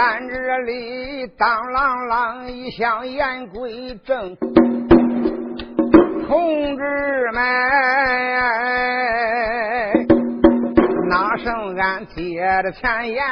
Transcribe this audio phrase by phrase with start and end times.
[0.00, 4.34] 俺这里当啷啷一向言归正，
[6.26, 6.82] 同志
[7.34, 7.44] 们，
[11.06, 13.22] 哪剩俺接着前言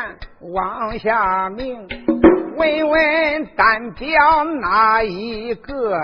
[0.53, 1.89] 往下明？
[2.59, 5.99] 问问单表哪一个？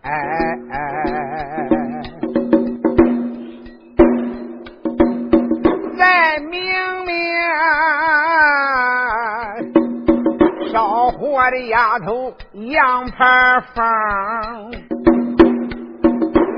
[0.00, 0.10] 哎
[0.70, 0.78] 哎，
[5.98, 6.50] 再明
[7.04, 7.14] 明
[11.48, 14.70] 烧火的丫头杨牌坊，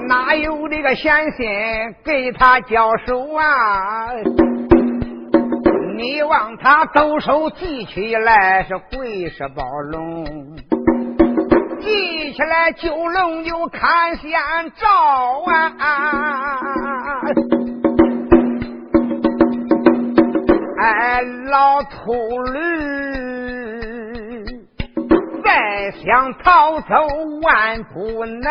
[0.08, 1.46] 哪有这个闲心
[2.04, 4.08] 给他交手啊？
[5.96, 10.24] 你望他抖手记起来是会是宝龙，
[11.80, 14.32] 记起来九龙就看先
[14.74, 14.88] 照
[15.78, 17.20] 啊！
[20.82, 22.12] 哎，老秃
[22.52, 23.79] 驴，
[25.90, 26.94] 想逃走
[27.42, 28.50] 万不能。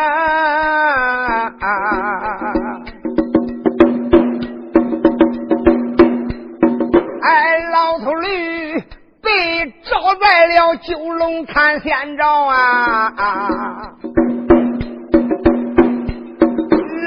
[7.22, 8.80] 哎，老头驴
[9.22, 13.12] 被招在了九龙看仙照啊！
[13.16, 13.92] 啊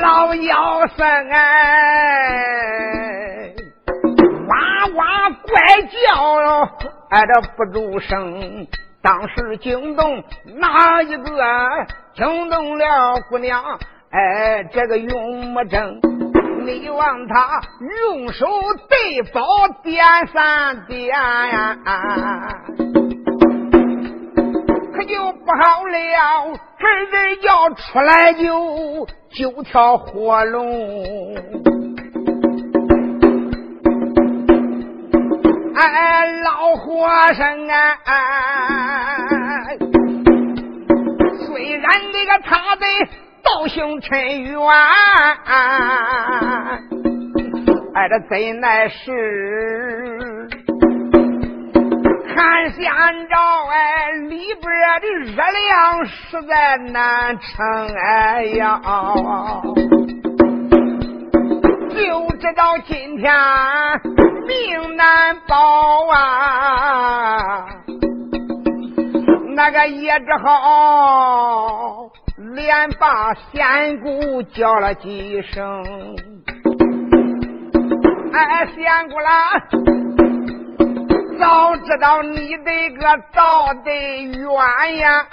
[0.02, 1.44] 老妖僧哎，
[4.48, 4.56] 哇
[4.96, 6.70] 哇怪叫哟，
[7.10, 8.68] 哎这不住声，
[9.04, 10.24] 当时惊动
[10.62, 11.44] 哪一个？
[12.16, 13.62] 惊动了姑娘，
[14.10, 16.00] 哎，这个用么正？
[16.66, 17.60] 你望他
[18.00, 18.48] 用手
[18.88, 19.42] 对宝
[19.84, 20.02] 点
[20.34, 21.78] 三点呀，
[24.94, 31.73] 可就不好了，这人要出来就九条火龙。
[35.76, 38.08] 哎，老和尚啊，
[41.48, 42.86] 虽然那个他的。
[43.44, 44.58] 道行尘缘，
[47.94, 50.48] 哎，这怎奈是
[52.34, 52.86] 看仙
[53.28, 53.36] 照
[53.70, 54.64] 哎，里边
[55.02, 58.80] 的热量实在难撑哎呀！
[61.90, 63.30] 就知道今天
[64.48, 67.66] 命难保啊，
[69.56, 72.10] 那个也只好。
[72.56, 75.84] 连把仙姑叫了几声，
[78.34, 79.54] 哎，仙姑啦，
[81.40, 85.26] 早知道你这个道得冤呀，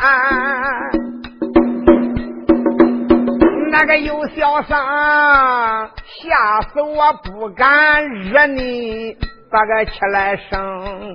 [3.71, 9.17] 那个有小伤，吓死我不敢惹你，
[9.49, 11.15] 把个起来生，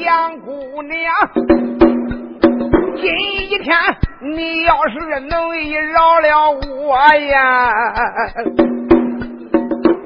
[0.00, 1.14] 杨姑娘。
[2.96, 3.04] 今
[3.48, 3.76] 一天，
[4.22, 5.52] 你要是能
[5.92, 7.70] 饶了我呀，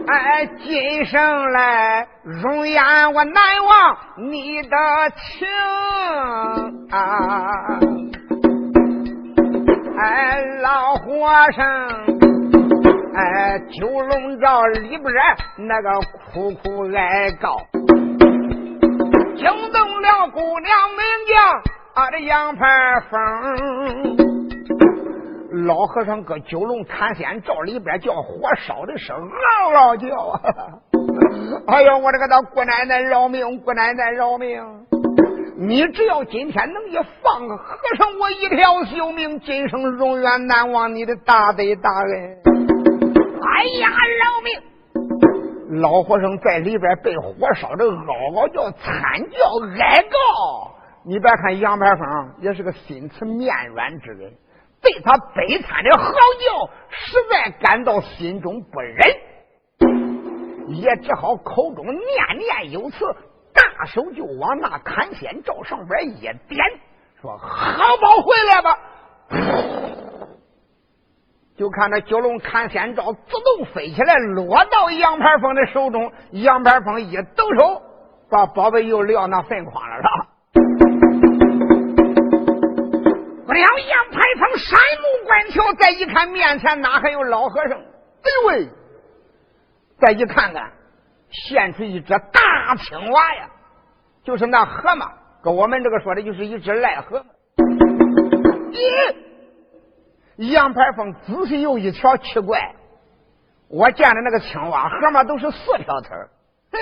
[0.09, 2.85] 哎，今生来容颜
[3.15, 3.97] 我难忘
[4.31, 4.77] 你的
[5.17, 5.49] 情
[6.91, 7.79] 啊！
[10.63, 11.03] 老和
[11.53, 11.65] 尚，
[13.15, 15.13] 哎，九龙罩里边
[15.57, 15.91] 那个
[16.33, 17.57] 苦苦哀告，
[19.37, 21.35] 惊动了姑娘名将。
[21.95, 22.65] 啊，这杨牌
[23.11, 23.19] 风，
[25.67, 30.41] 老和尚搁九龙看仙照里边叫火烧的声嗷嗷叫啊！
[31.67, 34.63] 哎呦，我这个大姑奶奶饶命，姑奶奶饶命！
[35.61, 42.39] 你只要今天能一放和尚我一条性命，今生永远难忘你的大德大恩。
[43.43, 45.81] 哎呀，饶命！
[45.81, 50.77] 老和尚在里边被火烧的嗷嗷叫，惨叫哀告。
[51.05, 54.33] 你别看杨排风也是个心慈面软之人，
[54.81, 58.97] 对他悲惨的嚎叫，实在感到心中不忍，
[60.69, 61.99] 也只好口中念
[62.39, 62.97] 念有词，
[63.59, 66.39] 大手就往那看仙照上边一点，
[67.21, 68.79] 说：“好宝回来吧！”
[71.59, 76.13] 就看那九龙看仙照自动飞起来，落到杨排风的手中。
[76.31, 77.83] 杨排风一抖手，
[78.31, 80.29] 把宝贝又撂那坟筐了。
[83.45, 87.77] 不料杨排风山目观瞧，再一看面前哪还有老和尚？
[87.77, 88.69] 哎呦喂！
[89.99, 90.71] 再一看看，
[91.31, 93.51] 现出一只大青蛙呀，
[94.25, 97.25] 就是那河马，跟我们这个说的就是一只癞蛤蟆。
[98.73, 99.17] 咦！
[100.53, 102.75] 杨排风仔细又一瞧，奇怪，
[103.69, 106.17] 我见的那个青蛙、河马都是四条腿
[106.71, 106.79] 哎，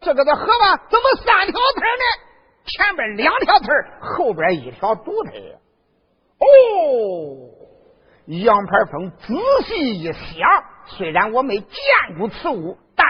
[0.00, 2.04] 这个的河马，怎么三条腿呢？
[2.66, 3.68] 前边两条腿，
[4.00, 5.56] 后边一条独腿。
[6.38, 6.46] 哦，
[8.26, 9.34] 杨排风仔
[9.64, 10.48] 细一想，
[10.96, 11.78] 虽然我没见
[12.18, 13.06] 过此物，但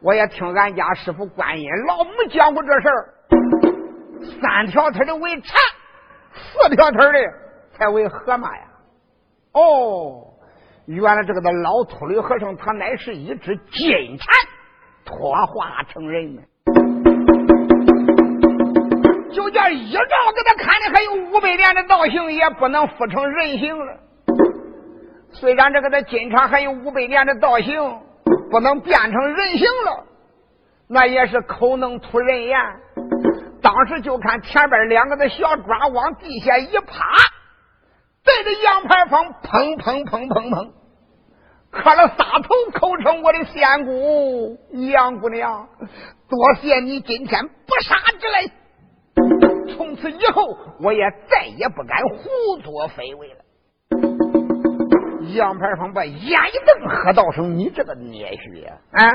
[0.00, 3.14] 我也听俺家师傅观音老母讲过这事儿。
[4.40, 5.60] 三条腿的为蝉，
[6.32, 7.18] 四条腿的
[7.72, 8.64] 才为河马呀。
[9.52, 10.24] 哦，
[10.86, 14.26] 原来这个的老秃驴和尚，他乃是一只金蝉，
[15.04, 16.42] 脱化成人呢。
[19.32, 20.00] 就叫一照
[20.36, 23.98] 给他看的，还有五百年的道行，也不能复成人形了。
[25.32, 28.00] 虽然这个的金蝉还有五百年的道行，
[28.50, 30.04] 不能变成人形了，
[30.88, 32.58] 那也是口能吐人言。
[33.62, 37.04] 当时就看前边两个的小爪往地下一趴，
[38.24, 40.70] 对着杨排风砰砰砰砰砰，
[41.70, 44.58] 磕了仨头，口称我的仙姑
[44.90, 45.68] 杨姑娘，
[46.28, 49.76] 多谢你今天不杀之恩。
[49.76, 53.41] 从此以后，我也再也不敢胡作非为了。
[55.34, 59.10] 杨排风把眼一瞪，喝道声：“你这个孽畜啊！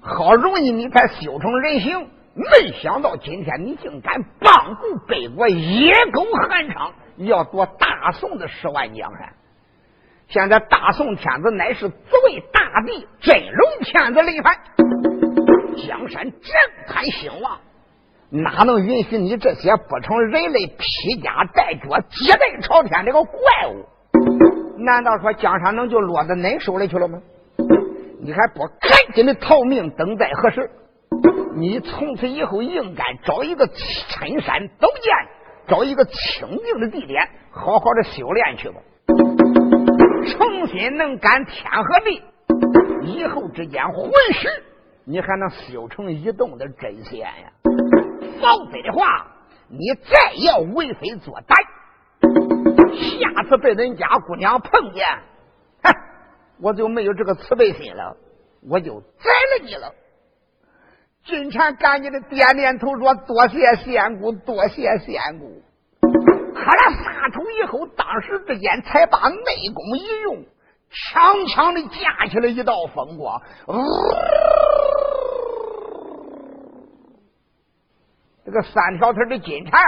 [0.00, 9.34] 好容易你才修成人形，没想到今天你竟敢帮助北国野狗韩昌，要夺大宋的十万江山。
[10.28, 14.56] 现在大宋天子乃是作为大帝，真龙天子累犯，
[15.86, 16.40] 江山正
[16.86, 17.58] 堪兴旺。”
[18.32, 23.40] 哪能允许你这些不成人类、披甲戴角、接待朝天这个怪
[23.74, 23.86] 物？
[24.78, 27.20] 难道说江山能就落到恁手里去了吗？
[28.22, 30.70] 你还不赶紧的逃命，等待何时？
[31.56, 35.28] 你从此以后应该找一个深山陡涧，
[35.66, 38.76] 找一个清净的地点，好好的修炼去吧。
[40.26, 42.22] 重新能干天和地，
[43.04, 44.48] 以后之间混世，
[45.04, 47.52] 你还能修成一动的真仙呀？
[48.40, 49.26] 否则的话，
[49.68, 51.54] 你再要为非作歹，
[52.88, 55.06] 下次被人家姑娘碰见，
[55.82, 55.92] 哼，
[56.60, 58.16] 我就没有这个慈悲心了，
[58.68, 59.92] 我就宰了你了。
[61.24, 65.62] 金蝉赶紧的点点头说：“多谢仙姑，多谢仙姑。”
[66.54, 70.44] 喝了仨头以后，当时之间才把内功一用，
[70.90, 73.40] 强强的架起了一道风光。
[78.44, 79.80] 这个三条腿的金蝉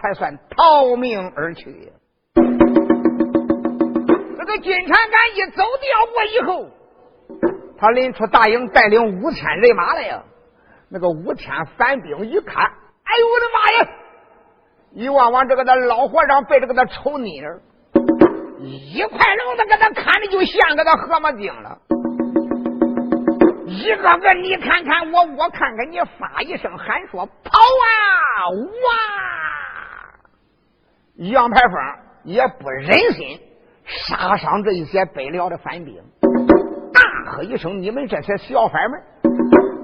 [0.00, 1.92] 才算逃命而去。
[4.50, 6.66] 这金蝉敢一走掉过以后，
[7.78, 10.24] 他领出大营，带领五千人马来呀。
[10.88, 13.88] 那个五千反兵一看，哎呦我的妈呀！
[14.92, 17.60] 一望望这个那老和尚背着个那丑妮儿
[18.58, 21.78] 一块笼子，给他看的就像个那蛤蟆精了。
[23.66, 28.50] 一个个你看看我，我看看你，发一声喊说跑啊！
[28.50, 28.90] 哇！
[31.18, 31.72] 杨排风
[32.24, 33.40] 也不忍心
[33.90, 35.96] 杀伤这一些北辽的反兵，
[36.92, 39.00] 大喝一声：“你们这些小贩们，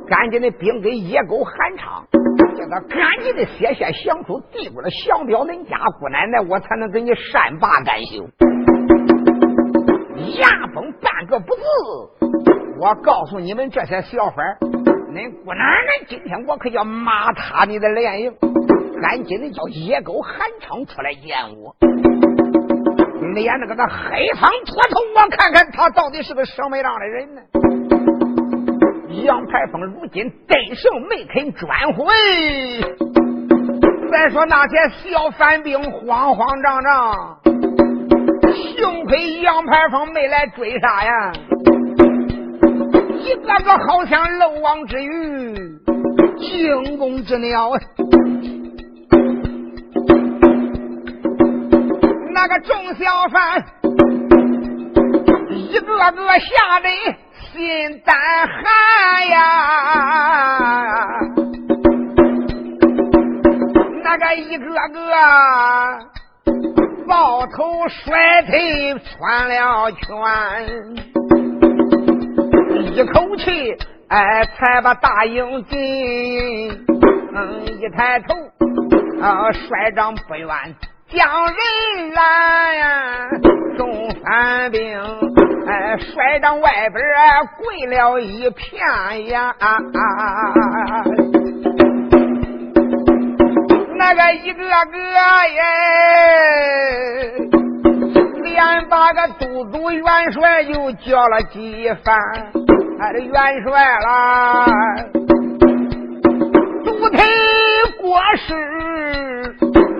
[0.06, 2.06] 赶紧的禀给野狗韩昌，
[2.56, 8.24] 叫他赶紧的写下降书，递过来降表恁家姑奶奶，我才能给你善罢甘休。”
[10.38, 11.60] 牙崩半个不字。
[12.78, 14.44] 我告诉你们这些小贩，
[15.12, 18.32] 恁姑奶奶，今天我可要骂他你的脸营，
[19.02, 21.74] 赶紧的叫野狗韩昌出来见我，
[23.34, 27.42] 连那个那黑方秃头，我看看他到底是个什么样的人呢？
[29.24, 32.04] 杨排风如今得胜没肯转回，
[34.10, 34.76] 再说那些
[35.10, 37.38] 小反兵慌慌张张，
[38.54, 41.32] 幸亏杨排风没来追杀呀。
[43.18, 45.78] 一个个好像漏网之鱼，
[46.38, 47.72] 惊弓之鸟。
[52.48, 53.60] 那个众小贩，
[55.50, 56.88] 一个个吓得
[57.40, 59.40] 心胆寒呀。
[64.04, 65.00] 那个一个个
[67.08, 70.06] 抱头甩腿穿了圈。
[72.94, 73.76] 一口气，
[74.06, 76.70] 哎，才把大营进。
[77.34, 78.36] 嗯，一抬头，
[79.20, 80.48] 啊，帅长不远
[81.08, 83.28] 将人拦呀。
[83.76, 84.80] 众反兵，
[85.66, 87.02] 哎，摔到外边
[87.58, 89.54] 跪了一片呀。
[93.98, 94.68] 那个一个个
[95.48, 95.62] 耶，
[98.42, 102.16] 连把个都督元帅就叫了几番。
[102.98, 103.32] 俺的元
[103.62, 104.66] 帅啦，
[106.84, 107.24] 独腿
[108.00, 108.54] 过世，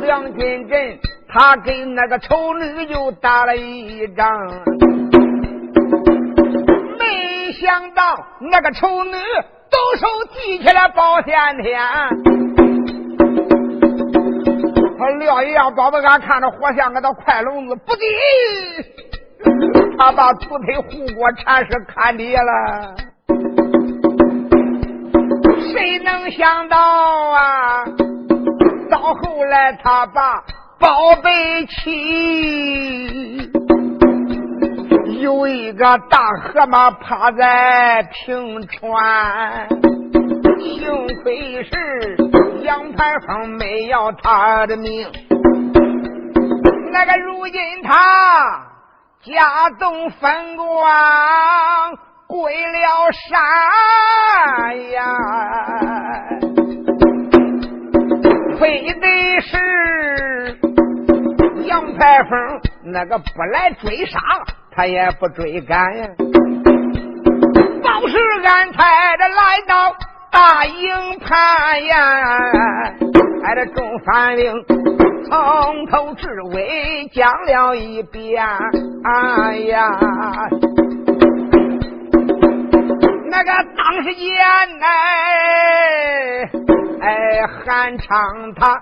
[0.01, 0.99] 梁金镇
[1.29, 4.27] 他跟那个丑女又打了一仗，
[6.99, 8.03] 没想到
[8.41, 11.81] 那个丑女动手提起来保险天。
[14.99, 18.03] 他廖一样，宝贝俺看着活像个那快笼子，不急，
[19.99, 22.95] 他把土腿护国禅师看跌了。
[25.73, 27.85] 谁能想到啊？
[28.97, 30.43] 到后来他把
[30.79, 33.51] 宝贝妻，
[35.21, 39.69] 有一个大河马趴在平川，
[40.59, 42.17] 幸亏是。
[42.63, 45.07] 杨排风没要他的命，
[46.91, 48.65] 那个如今他
[49.23, 50.67] 家中风光
[52.27, 55.17] 归了山呀，
[58.59, 60.59] 非得是
[61.67, 64.19] 杨排风那个不来追杀，
[64.71, 66.09] 他也不追赶呀，
[67.83, 69.95] 倒是安排的来到。
[70.29, 71.97] 大营盘呀，
[73.43, 74.53] 挨着众反兵
[75.25, 78.45] 从头至尾讲了一遍。
[79.03, 79.99] 哎呀，
[83.29, 84.35] 那个当时间
[84.79, 84.87] 呢，
[87.01, 88.81] 哎，韩昌他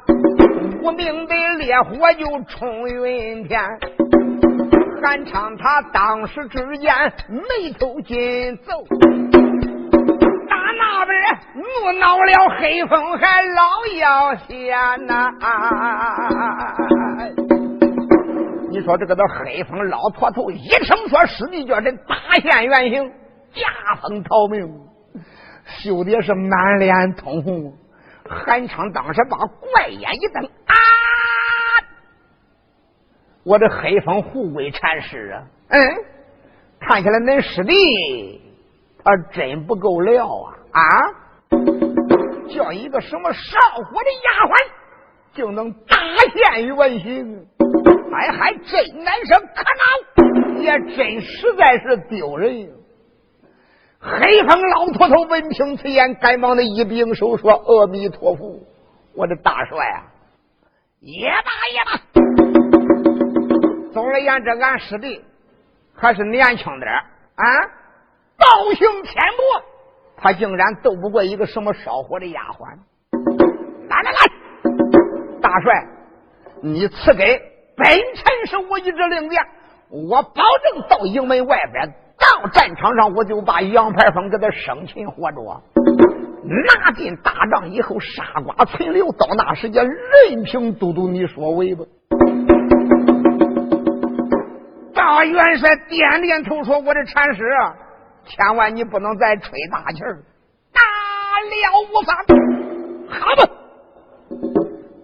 [0.82, 3.60] 无名的烈火就冲云天，
[5.02, 6.94] 韩昌他当时之间
[7.28, 8.84] 眉头紧皱。
[10.48, 11.14] 打那边
[11.54, 15.32] 怒恼了黑风还老妖仙呐！
[18.70, 23.12] 你说这个的黑风老婆头一声说师弟叫人大现原形，
[23.54, 24.68] 驾风逃命，
[25.82, 27.72] 羞的是满脸通红。
[28.28, 30.74] 韩昌当时把怪眼一瞪啊！
[33.44, 35.78] 我这黑风护贵禅师啊，嗯，
[36.80, 38.40] 看起来恁师弟
[39.04, 40.26] 他真不够料
[40.72, 40.80] 啊！
[40.80, 41.00] 啊！
[42.48, 44.54] 叫一个什么少伙的丫鬟
[45.34, 45.96] 就能大
[46.32, 47.46] 现原形，
[48.14, 52.70] 哎，还真难生可恼，也真实在是丢人。
[54.06, 58.60] 黑风老秃头闻听此言，赶忙的一并手说：“阿弥陀佛，
[59.14, 60.04] 我的大帅啊，
[61.00, 61.98] 也罢也罢。
[63.94, 65.24] 总而言之，俺师弟
[65.94, 67.44] 还是年轻点啊，
[68.36, 69.64] 道行浅薄。”
[70.20, 72.76] 他竟然斗不过一个什么烧火的丫鬟！
[73.88, 74.18] 来来来，
[75.40, 75.86] 大帅，
[76.62, 77.40] 你赐给
[77.74, 79.40] 本臣是我一支令箭，
[79.88, 81.94] 我保证到营门外边，
[82.52, 85.62] 战场上，我就把杨排风给他生擒活捉。
[86.44, 91.84] 拿进大帐以后，杀瓜存留，到那时间，任凭都督你所为吧。
[94.94, 97.42] 大元帅点点头说：“我的禅师。”
[98.26, 100.22] 千万你不能再吹大气儿，
[100.72, 100.80] 大
[101.50, 101.54] 了
[101.92, 102.16] 无妨。
[103.06, 103.52] 好吧，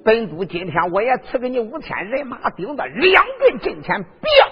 [0.02, 4.48] 本督今天我也赐给你五千人马，顶着两顿阵前，不要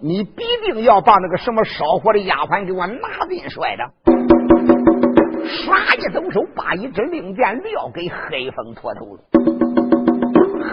[0.00, 3.84] 你必定要把那个什么烧火的丫鬟给我拿进摔的。
[5.44, 9.20] 唰一抖手，把一支令箭撂给黑风秃头了。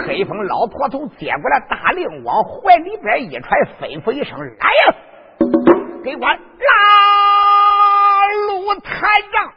[0.06, 3.50] 黑风老秃头接过来大令，往怀里边一揣，
[3.82, 4.94] 吩咐一声：“来呀，
[6.04, 6.38] 给我拉！”
[8.48, 9.52] 路台帐，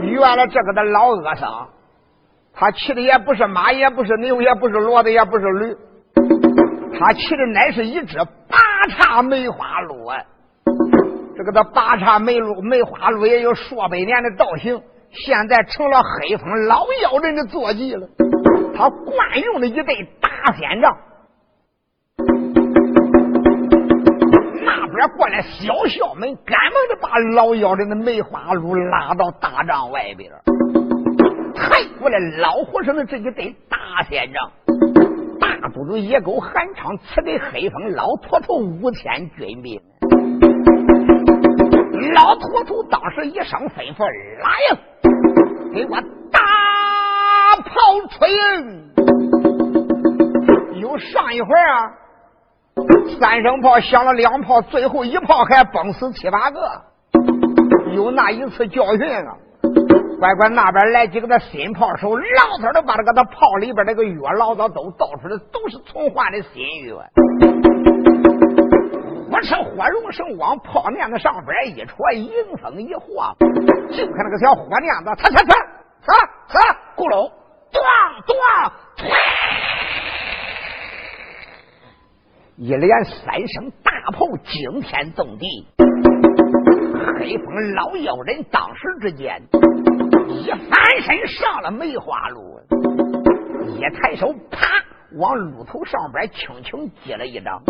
[0.00, 1.68] 原来这个的老恶僧，
[2.54, 5.76] 他骑的也不是马，也不是牛，也不是骡子，也不是驴，
[6.98, 8.16] 他骑的乃是一只
[8.80, 10.16] 八叉梅花鹿啊。
[11.36, 18.08] 这个的八叉梅鹿梅花鹿也有数百年的道行，现在成了黑风老妖人的坐骑了。
[18.74, 20.96] 他惯用的一对大仙杖。
[24.64, 30.30] 那边过来，小校们赶忙的把老妖人的梅花鹿拉到大帐外边，
[31.54, 34.50] 抬过来老和尚的这一对大仙杖。
[35.60, 39.78] 大都督野狗韩昌赐给黑风老秃头五千军兵。
[42.14, 44.04] 老秃头当时一声吩咐
[44.40, 44.78] ：“来呀，
[45.74, 46.00] 给我
[46.32, 46.40] 大
[47.62, 47.70] 炮
[48.08, 48.30] 吹！”
[50.80, 51.92] 有上一回啊。
[53.20, 56.60] 三声炮响了两炮，最后一炮还崩死七八个。
[57.94, 59.36] 有那一次教训啊，
[60.20, 67.02] 乖乖那边来几个那新炮手，老早都把这个他炮里边那个药老早都倒出来，都是从化的新药。
[69.30, 73.34] 火车火绒绳往炮面子上边一戳，迎风一晃，
[73.90, 75.56] 就看那个小火面子，擦擦擦
[76.02, 76.12] 擦
[76.48, 76.58] 擦，
[76.94, 77.30] 咕噜，
[77.72, 77.80] 咚
[78.26, 78.36] 咚，
[82.56, 85.66] 一连三声大炮惊天动地。
[87.18, 89.40] 黑风老妖人当时之间
[90.30, 92.60] 一翻身上了梅花鹿，
[93.66, 94.66] 一抬手啪
[95.18, 97.60] 往鹿头上边轻轻击了一掌，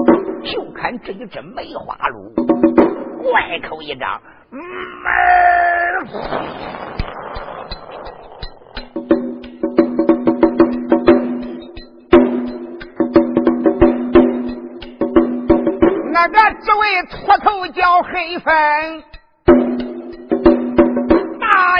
[0.44, 2.34] 就看这一只梅花鹿
[3.22, 4.20] 怪口一张，
[4.52, 4.60] 嗯
[16.12, 18.52] 那个这位秃头叫黑风。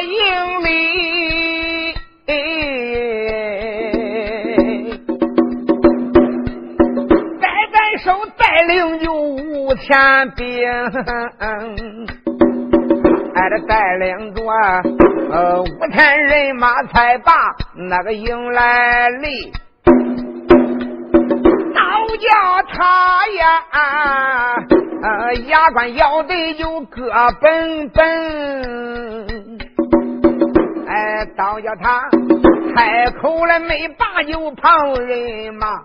[0.03, 0.11] 营
[0.65, 1.93] 里，
[7.41, 9.89] 带在手带领有五千
[10.37, 10.45] 兵，
[13.35, 14.43] 哎，这带领着
[15.31, 17.33] 呃五千人马才把
[17.75, 19.53] 那个营来立。
[21.75, 21.81] 倒
[22.17, 22.29] 叫
[22.73, 23.63] 他呀，
[25.03, 29.50] 呃，牙关咬得就各本本。
[31.37, 32.09] 倒叫他
[32.75, 35.77] 开口了没把酒，旁人骂，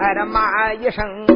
[0.00, 1.26] 哎，他骂一声，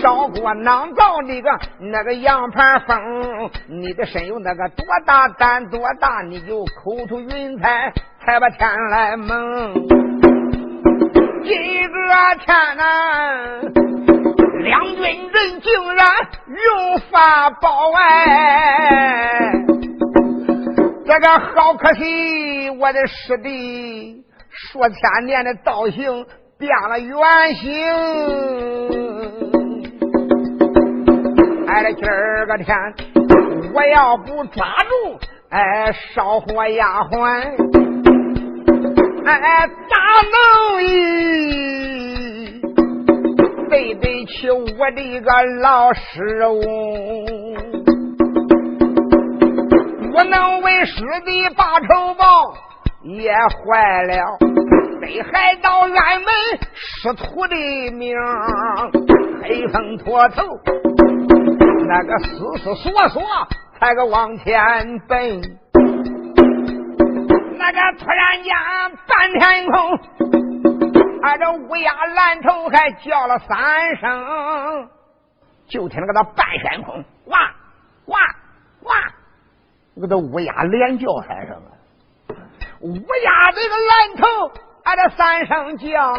[0.00, 7.92] 少给我囊造那个那个羊盘风，你的身有那个多大胆多大，你就口吐云彩，
[8.24, 9.74] 才把天来蒙。
[11.44, 11.56] 今
[11.90, 11.98] 个
[12.44, 12.82] 天呐，
[14.62, 16.06] 两军人竟然
[16.46, 19.67] 用法宝哎！
[21.08, 26.26] 这个好可惜，我的师弟数千年的道行
[26.58, 27.16] 变了原
[27.54, 27.72] 形。
[31.66, 32.76] 哎，今儿个天，
[33.72, 37.40] 我要不抓住哎烧火丫鬟，
[39.24, 39.96] 哎咋
[40.34, 42.60] 能以
[43.70, 45.30] 对得起我的一个
[45.62, 47.27] 老师翁？
[50.18, 52.52] 不能为师弟报仇报，
[53.04, 54.36] 也坏了
[55.00, 56.26] 北海道俺们
[56.74, 57.54] 师徒的
[57.92, 58.16] 命。
[59.44, 60.42] 黑风脱头，
[61.86, 63.22] 那个思思索索，
[63.78, 65.40] 才个往前奔。
[67.56, 68.52] 那个突然间
[69.06, 70.00] 半天空，
[71.22, 74.88] 俺这乌鸦蓝头还叫了三声，
[75.68, 77.38] 就听那个那半天空，哇
[78.06, 78.18] 哇
[78.82, 78.94] 哇。
[80.00, 81.56] 那个乌鸦连叫三声！
[82.82, 84.52] 乌鸦这个蓝头，
[84.84, 86.12] 俺这三声叫，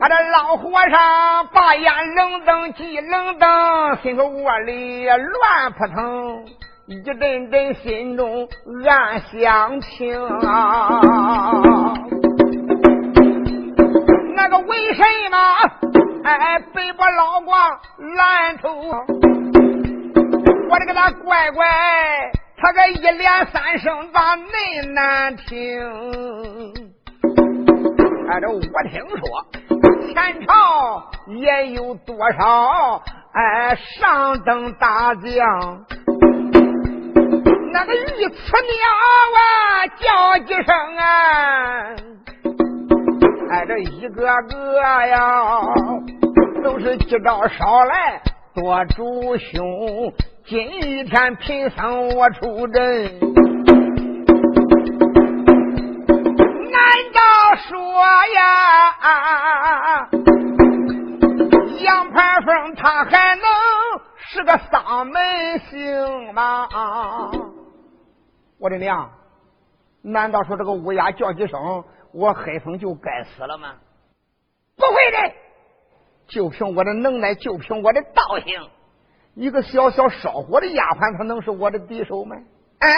[0.00, 6.46] 俺这老和尚把眼冷瞪，急冷瞪，心口窝里乱扑腾，
[6.86, 8.48] 一阵阵心中
[8.86, 10.18] 暗想情。
[14.34, 15.36] 那个为什么
[16.24, 17.78] 哎背把老光
[18.16, 19.25] 蓝头？
[20.68, 21.64] 我的个那乖乖，
[22.56, 25.80] 他个一连三声咋恁难听？
[28.28, 29.20] 哎，这我听说
[30.12, 33.00] 前朝也有多少
[33.32, 35.84] 哎上等大将，
[37.72, 38.76] 那个御赐娘
[39.36, 41.94] 啊叫几声啊，
[43.50, 45.60] 哎，这一个个呀
[46.64, 48.20] 都是急招少来
[48.54, 50.12] 多主凶。
[50.48, 50.64] 今
[51.06, 53.18] 天贫僧我出阵，
[56.70, 56.80] 难
[57.12, 57.20] 道
[57.56, 57.76] 说
[58.32, 60.08] 呀，
[61.80, 63.44] 杨盘凤他还能
[64.18, 66.68] 是个丧门星吗？
[68.60, 69.10] 我的娘！
[70.00, 71.82] 难道说这个乌鸦叫几声，
[72.12, 73.74] 我黑风就该死了吗？
[74.76, 75.34] 不会的，
[76.28, 78.70] 就凭我的能耐，就凭我的道行。
[79.36, 82.34] 一个小小烧火的丫鬟，她能是我的敌手吗？
[82.78, 82.88] 哎，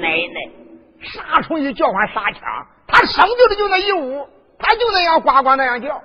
[0.00, 0.50] 奶奶，
[1.00, 2.40] 啥虫一叫唤啥腔，
[2.86, 6.00] 他生就的就那一屋，他就那样呱呱那样叫，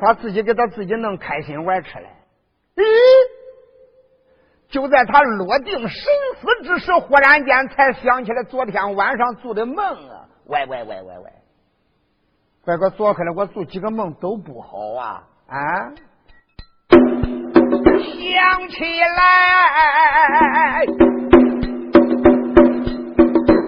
[0.00, 2.06] 他自己给他自己弄开心玩吃嘞。
[2.76, 2.82] 咦，
[4.68, 5.90] 就在他落定神
[6.40, 10.24] 思之时，忽然间才想起来昨天晚上做的梦啊！
[10.46, 11.32] 喂喂喂喂喂，
[12.64, 15.92] 乖乖，昨天我做几个梦都不好啊啊！
[18.32, 18.76] 想起
[19.16, 19.18] 来，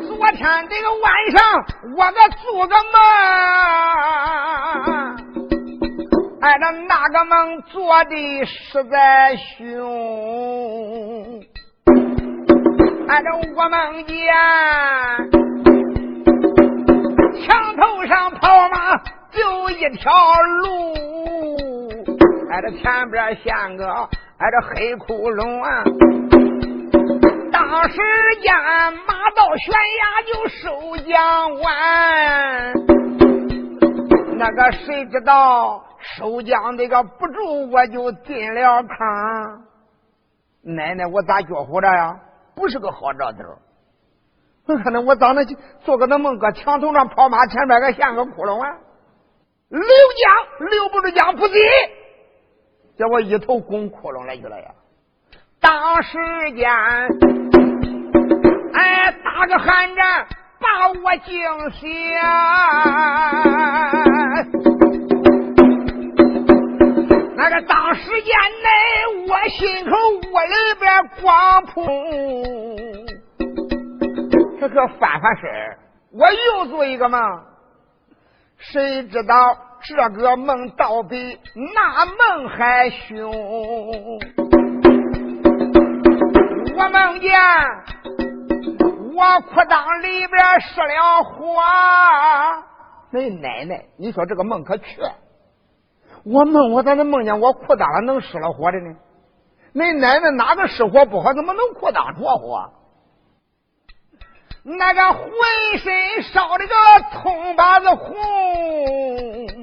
[0.07, 1.39] 昨天这个晚上，
[1.97, 2.95] 我个做个梦，
[6.41, 9.47] 哎，那那个梦做的实在凶。
[13.09, 14.17] 哎，这我梦见
[17.47, 18.97] 墙头上跑马
[19.31, 20.13] 就一条
[20.63, 20.95] 路，
[22.51, 25.85] 哎，这前边像个哎这黑窟窿啊。
[27.51, 27.97] 当时
[28.43, 28.53] 间
[29.07, 30.69] 马到悬崖就收
[31.05, 31.15] 缰
[31.63, 32.75] 完，
[34.37, 38.97] 那个谁知道收缰那个不住，我就进了坑。
[40.63, 42.21] 奶奶，我咋觉乎着呀？
[42.55, 43.39] 不是个好兆头。
[44.83, 45.45] 可能我早那
[45.85, 48.77] 做个那梦，搁墙头上跑马，前面个像个窟窿啊！
[49.69, 49.89] 刘江
[50.69, 51.55] 留不住江不急，
[52.97, 54.71] 叫我一头拱窟窿来去了呀！
[55.61, 56.19] 当时
[56.55, 56.71] 间。
[58.73, 60.27] 哎，打个寒战
[60.59, 61.91] 把我惊醒，
[67.37, 68.69] 那个当时间内
[69.29, 69.91] 我心口
[70.33, 71.75] 窝里边光扑，
[74.59, 75.51] 这可翻翻身
[76.13, 77.21] 我又做一个梦，
[78.59, 79.57] 谁知道
[79.89, 83.31] 这个梦倒比那梦还凶？
[86.77, 87.33] 我梦见。
[89.15, 91.63] 我裤裆里边失了火，
[93.13, 94.85] 那奶奶，你说这个梦可缺？
[96.25, 98.97] 我梦我咋能梦见我裤裆了能失了火的呢？
[99.73, 102.73] 那奶奶哪个失火不好，怎么能裤裆着火？
[104.65, 105.31] 那个浑
[105.79, 106.75] 身烧的个
[107.13, 109.56] 葱巴子红，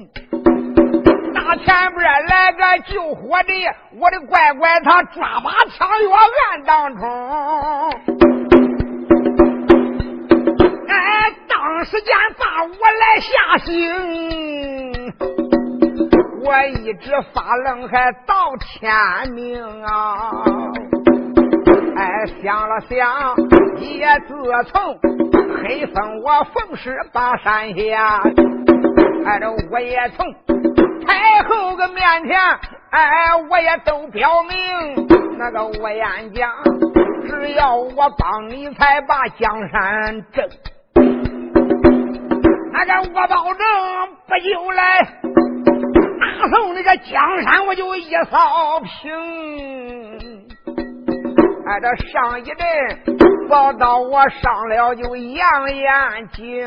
[1.34, 3.52] 大前边来个救火的，
[3.98, 6.16] 我的乖乖，他抓把枪药
[6.52, 7.02] 暗当中。
[10.88, 12.68] 哎当时间把我
[13.00, 15.14] 来吓醒，
[16.44, 18.92] 我一直发愣，还到天
[19.32, 20.44] 明啊！
[21.96, 23.34] 哎，想了想，
[23.80, 24.34] 也自
[24.70, 24.98] 从
[25.62, 28.22] 黑风我逢时把山下，
[29.24, 30.34] 哎，这我也从
[31.06, 32.38] 太后个面前，
[32.90, 35.06] 哎，我也都表明
[35.38, 36.50] 那个我言讲，
[37.28, 40.48] 只要我帮你，才把江山正。
[42.72, 43.64] 那个我保证
[44.26, 50.44] 不久来打送那个江山，我就一扫平。
[51.66, 52.56] 哎，这上一阵
[53.48, 56.66] 报道我上了就扬言睛，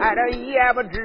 [0.00, 0.98] 哎，这也不知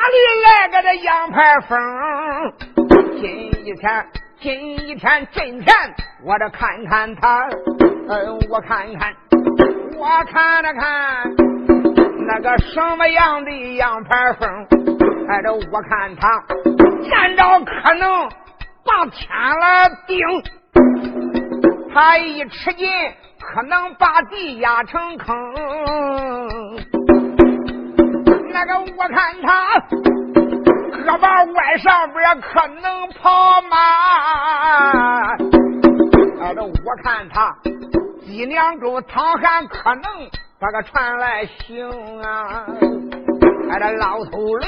[0.00, 1.78] 哪里来个这杨排风。
[3.20, 4.06] 今一天，
[4.40, 5.74] 今一天阵前，
[6.24, 7.46] 我这看看他，
[8.08, 9.14] 嗯，我看看。
[9.98, 11.30] 我看了看
[12.26, 14.66] 那个什么样的样牌风，
[15.28, 16.42] 哎，这我看他
[17.02, 18.26] 见着可能
[18.82, 19.28] 把天
[19.60, 20.16] 了顶，
[21.92, 22.88] 他一吃劲
[23.38, 25.36] 可能把地压成坑。
[28.60, 29.80] 那个我看他
[31.06, 35.32] 胳膊外上边可能跑马，
[36.42, 37.56] 哎，这我看他。
[38.26, 40.02] 一两周唐寒可能
[40.60, 41.88] 把个船来行
[42.20, 42.66] 啊！
[43.70, 44.66] 哎，这老头驴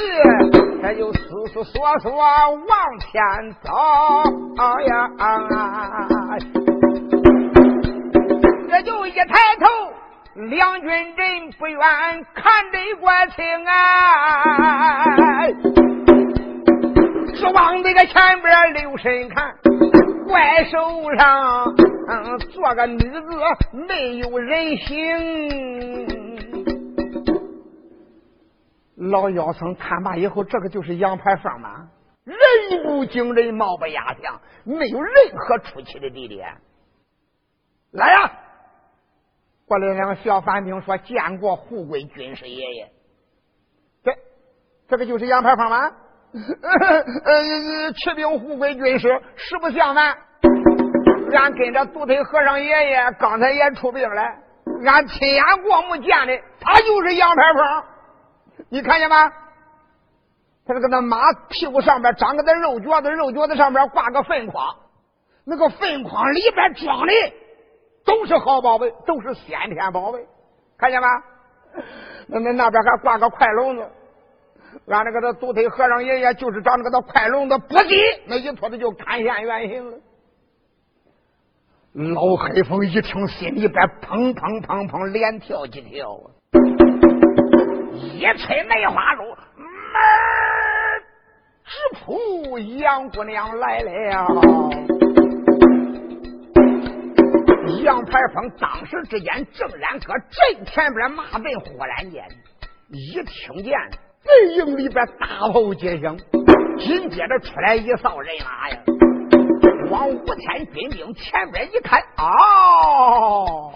[0.83, 3.21] 这就思思索索往前
[3.63, 3.71] 走
[4.57, 5.11] 哎呀！
[8.71, 9.67] 这就一抬头，
[10.35, 11.79] 两军人不愿
[12.33, 15.47] 看这关情啊！
[17.35, 19.55] 指往这个前边留神看，
[20.27, 20.79] 怪手
[21.19, 21.75] 上。
[22.09, 23.21] 嗯，做个女子
[23.87, 24.97] 没有人形。
[28.97, 31.91] 老妖僧看罢以后，这个就是杨排坊吗？
[32.25, 32.37] 人
[32.85, 36.57] 不惊人，貌不压相，没有任何出奇的地点。
[37.91, 38.33] 来呀！
[39.67, 42.91] 过来两个小反兵说：“见过护贵军师爷爷。”
[44.05, 44.13] 这，
[44.89, 45.91] 这个就是杨排凤吗？
[46.33, 50.17] 呃，骑兵护贵军师，实不相瞒。
[51.35, 54.23] 俺跟着独腿和尚爷爷刚才也出兵了，
[54.85, 57.85] 俺亲眼过目见的，他就是杨排风，
[58.69, 59.31] 你看见吗？
[60.67, 64.65] 他这个那马屁股上边长个那肉脚子，肉脚子上边挂个粪筐，
[65.45, 67.13] 那个粪筐里边装的
[68.05, 70.27] 都是好宝贝，都是先天宝贝，
[70.79, 71.09] 看见吗？
[72.27, 73.83] 那那那边还挂个快笼子，
[74.89, 79.99] 俺那个那独腿和尚爷爷就是长那个那快笼子不低，那一拖他就看现原形了。
[81.95, 86.31] 老黑风一听，心里边砰砰砰砰，连跳几跳啊！
[87.95, 89.67] 一吹梅花鹿，门
[91.65, 94.27] 直扑杨姑娘来了。
[97.85, 102.25] 杨排风当时之间正然搁阵前边马奔，忽然间
[102.91, 103.73] 一听见
[104.25, 106.17] 阵营里边大炮接响，
[106.79, 108.77] 紧接着出来一扫人马呀，
[109.91, 113.73] 往五千军兵前边一看，哦，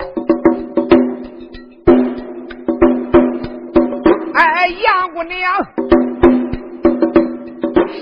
[4.34, 5.64] 哎，杨姑娘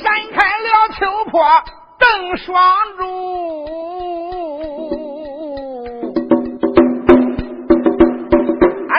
[0.03, 1.41] 闪开了秋波
[1.99, 2.63] 邓双
[2.99, 3.05] 柱。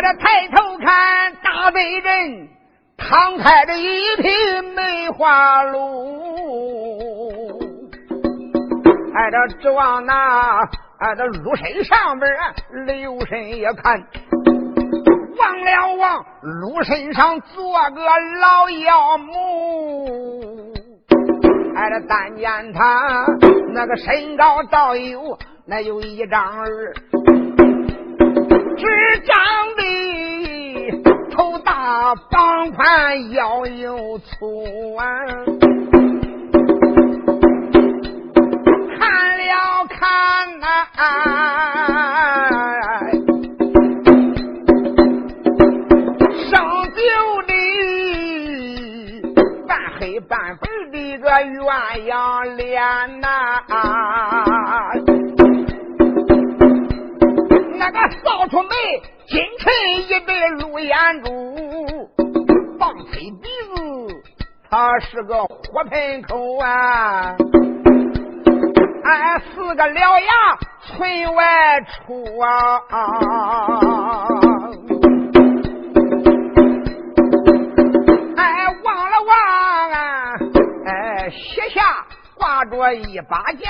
[0.01, 2.47] 这抬头看大北人，
[2.97, 4.29] 敞开着一匹
[4.75, 7.59] 梅花鹿。
[9.13, 10.61] 哎，这指望那
[10.99, 12.29] 哎，这鹿身上边
[12.85, 14.03] 留神一看，
[15.37, 18.01] 望了望鹿身上坐个
[18.41, 20.73] 老妖母。
[21.75, 23.25] 哎，这但见他
[23.73, 26.93] 那个身高倒有那有一丈二。
[28.77, 28.85] 只
[29.21, 29.35] 长
[29.77, 29.81] 得
[31.31, 35.05] 头大膀宽腰又粗啊！
[38.97, 40.65] 看了看呐，
[46.49, 46.53] 生
[46.95, 46.97] 就
[47.47, 47.53] 的
[49.67, 51.63] 半黑半白的个鸳
[52.07, 52.13] 鸯
[52.55, 53.27] 脸呐！
[53.69, 53.75] 啊
[57.77, 58.69] 那个扫出眉，
[59.27, 59.73] 金晨
[60.07, 62.09] 一对鹿眼珠，
[62.79, 64.21] 棒吹鼻子，
[64.69, 67.35] 他是个火盆口啊！
[69.03, 72.81] 哎，四个獠牙村外出啊！
[78.37, 80.33] 哎，望了望啊！
[80.85, 83.69] 哎，膝下挂着一把剑。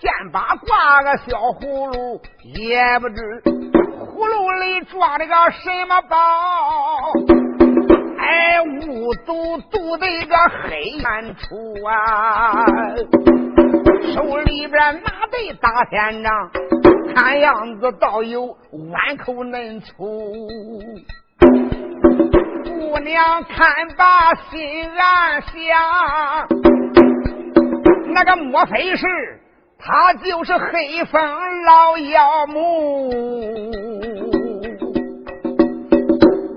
[0.00, 3.42] 剑把挂个小葫芦，也不知
[4.04, 6.16] 葫芦里装了个什么宝。
[8.18, 12.64] 哎，雾嘟嘟的一个黑暗处啊，
[14.14, 16.50] 手里边拿的大天杖，
[17.14, 20.32] 看样子倒有碗口嫩粗。
[22.64, 26.48] 姑娘看罢心暗想，
[28.12, 29.06] 那个莫非是？
[29.86, 31.20] 他就是黑风
[31.64, 33.10] 老妖母。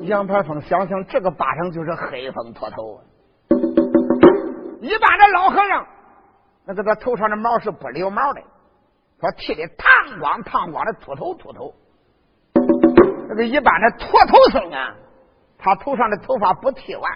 [0.03, 3.01] 杨排风想想，这个巴掌就是黑风秃头。
[4.79, 5.85] 一般的老和尚，
[6.65, 8.41] 那个他头上的毛是不留毛的，
[9.19, 11.73] 他剃的烫光烫光的秃头秃头。
[13.27, 14.95] 那个一般的秃头僧啊，
[15.57, 17.11] 他头上的头发不剃完，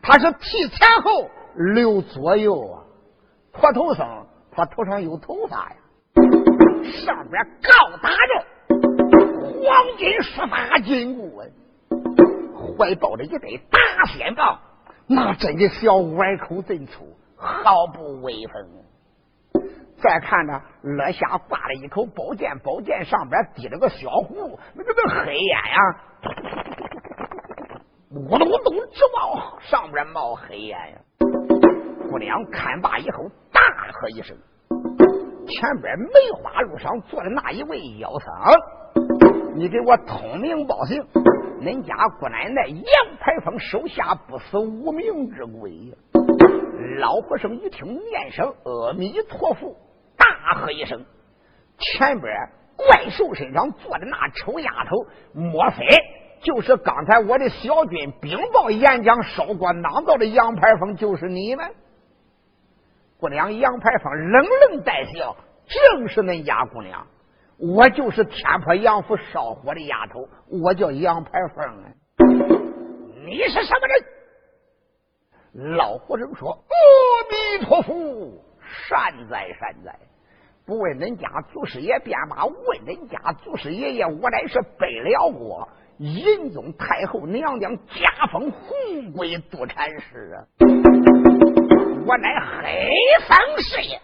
[0.00, 1.28] 他是剃前后
[1.74, 2.80] 留左右啊，
[3.52, 4.26] 秃头僧。
[4.52, 5.76] 他头上有头发呀，
[7.04, 8.44] 上边高打着
[9.42, 11.46] 黄金书法金箍啊，
[12.76, 14.58] 怀抱着一对大仙棒，
[15.06, 19.62] 那真的小碗口真粗，毫不威风。
[20.02, 26.00] 再看着额下挂了一口宝剑，宝剑上边滴了个小壶，那个那黑烟呀，
[28.10, 30.98] 咕咚咚直冒，上边冒黑烟呀。
[32.10, 33.60] 姑娘看罢以后，大
[33.92, 34.36] 喝一声
[35.46, 41.00] ：“前边梅花路上坐的那一位妖僧，你给我通名报姓！
[41.60, 45.94] 恁家姑奶奶杨排风手下不死无名之鬼！”
[46.98, 49.76] 老和尚一听，念声阿弥陀佛，
[50.16, 51.04] 大喝一声
[51.78, 52.34] ：“前边
[52.76, 55.86] 怪兽身上坐的那丑丫头，莫非
[56.42, 60.96] 就是刚才我的小军禀报演讲烧锅囊灶的杨排风？
[60.96, 61.64] 就是你们？”
[63.20, 67.06] 姑娘杨排风冷冷带笑，正是恁家姑娘，
[67.58, 71.84] 我就是天坡杨府烧火的丫头，我叫杨排风啊。
[73.26, 73.86] 你是什么
[75.52, 75.76] 人？
[75.76, 77.92] 老和尚说：“阿弥陀佛，
[78.88, 79.94] 善哉善哉。
[80.64, 90.46] 不问恁家祖师爷，便罢；问恁家祖师爷爷，我乃是背了过仁宗太后娘娘加封红贵督禅师啊。”
[92.10, 92.90] 我乃黑
[93.28, 94.00] 风师爷，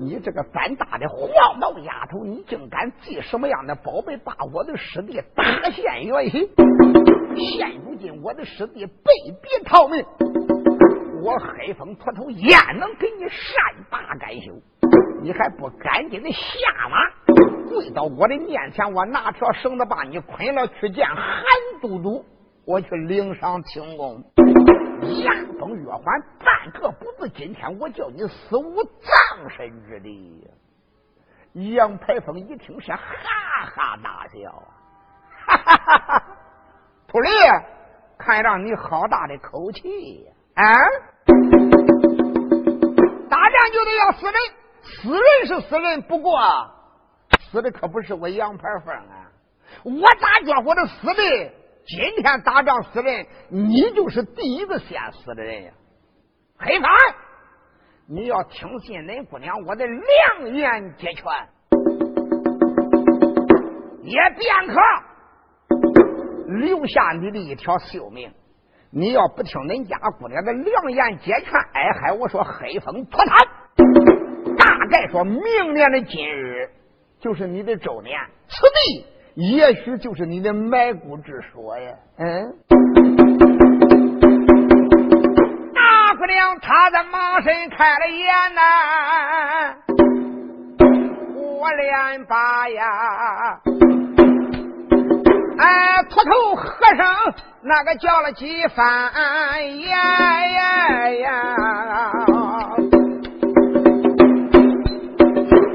[0.00, 6.48] 你这个胆大的黄毛丫头，你竟敢寄什么样的宝贝把我的师弟打现原形？
[7.36, 9.12] 现如今我的师弟被
[9.42, 10.02] 逼逃命，
[11.22, 14.54] 我黑风秃头焉能给你善罢甘休？
[15.20, 21.44] 你还不赶紧的下马，跪到我的面前，我拿条绳子把你捆了，去见韩
[21.82, 22.24] 都督，
[22.64, 24.24] 我去领赏清功。
[25.10, 27.28] 牙崩月环，半个不字。
[27.30, 30.48] 今天我叫你死无葬身之地。
[31.52, 32.98] 杨排风一听是哈
[33.74, 34.62] 哈大笑，
[35.46, 36.22] 哈哈哈哈！
[37.08, 37.28] 秃驴，
[38.18, 40.62] 看让你好大的口气呀啊！
[43.28, 44.34] 打仗就得要死人，
[45.02, 46.40] 死人是死人，不过
[47.50, 49.26] 死的可不是我杨排风啊！
[49.82, 51.52] 我咋觉我的死的？
[51.90, 55.72] 今天打仗死人，你就是第一个先死的人呀！
[56.56, 56.88] 黑发，
[58.06, 61.24] 你要听信恁姑娘我的良言解劝，
[64.04, 64.80] 也便可
[66.60, 68.32] 留下你的一条性命。
[68.92, 73.34] 你要不听恁家姑娘的良言解劝，哎嗨，我说黑风破产，
[74.56, 76.70] 大概说明年的今日
[77.18, 79.06] 就是你的周年，此地。
[79.40, 82.52] 也许就是你的埋骨之所呀，嗯。
[85.74, 88.60] 大姑娘她在马身开了眼呐，
[91.34, 93.60] 我连把呀，
[95.58, 96.64] 哎，秃头和
[96.96, 97.06] 尚
[97.62, 98.84] 那个叫了几番
[99.88, 101.54] 呀呀呀，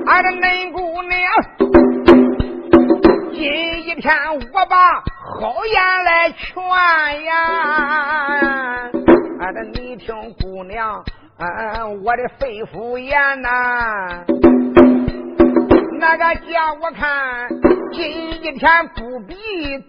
[0.06, 1.75] 俺的嫩姑娘。
[3.38, 3.44] 今
[3.86, 4.16] 一天
[4.54, 4.94] 我把
[5.40, 6.56] 好言来劝
[7.26, 8.90] 呀，
[9.42, 11.04] 俺的你听姑娘，
[11.38, 14.24] 嗯，我的肺腑言呐，
[16.00, 17.50] 那个叫我看，
[17.92, 19.36] 今一天不必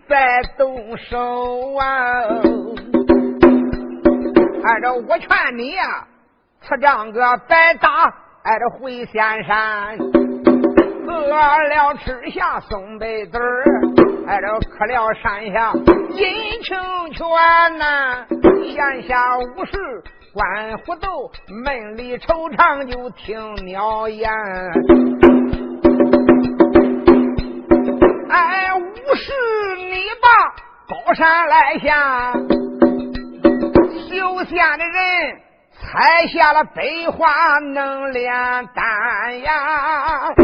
[0.09, 1.85] 再动手啊，
[4.65, 6.05] 按照我劝你呀，
[6.63, 10.26] 此仗个白打，挨着回仙山。
[11.09, 13.65] 饿了吃下松贝子儿，
[14.27, 15.73] 挨着渴了山下
[16.11, 16.77] 饮清
[17.13, 18.27] 泉呐。
[18.29, 19.73] 闲暇无事
[20.35, 21.31] 观虎斗，
[21.65, 24.31] 闷里惆怅就听鸟言。
[28.29, 29.33] 哎，无事
[29.89, 30.27] 你把
[30.89, 32.33] 高山来下，
[34.11, 35.41] 修仙的人
[35.73, 38.35] 采下了悲花能炼
[38.75, 40.35] 丹呀。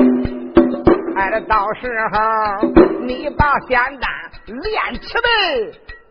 [1.14, 2.68] 哎，这到时候
[3.00, 4.10] 你把仙丹
[4.46, 5.22] 炼起来，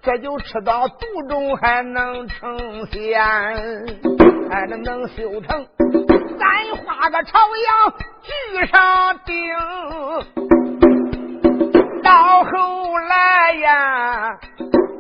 [0.02, 3.20] 这就吃到肚中还能成仙。
[4.52, 5.66] 哎，这能修成，
[6.38, 9.34] 咱画个朝阳聚上顶。
[12.04, 14.38] 到后来呀，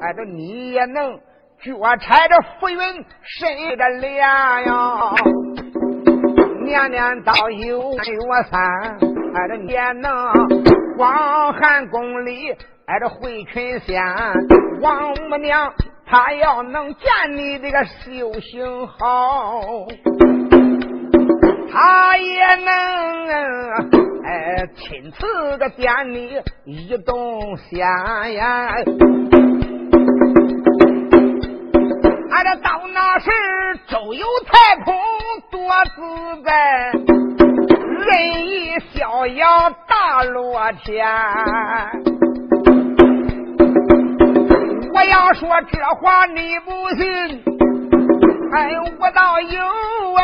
[0.01, 1.19] 哎，这你也能
[1.61, 2.77] 脚踩着浮云
[3.21, 5.13] 升着脸呀。
[6.63, 7.99] 年年到有月
[8.49, 9.10] 三。
[9.33, 10.11] 挨着年能
[10.97, 12.51] 光寒宫里
[12.85, 14.03] 挨着回群仙，
[14.81, 15.73] 王母娘
[16.05, 17.01] 她要能见
[17.35, 19.61] 你这个修行好，
[21.71, 23.27] 她也能
[24.25, 28.75] 哎亲自的点你一动仙呀。
[32.31, 33.31] 俺这到那时
[33.87, 34.93] 周游太空
[35.49, 35.61] 多
[35.95, 37.30] 自在。
[38.01, 41.05] 任意逍遥大罗天，
[44.93, 47.43] 我要说这话你不信，
[48.53, 49.59] 哎，我倒有
[50.15, 50.19] 啊，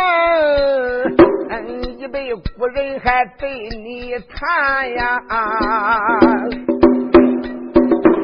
[1.52, 5.22] 嗯，一辈古人还对你谈呀，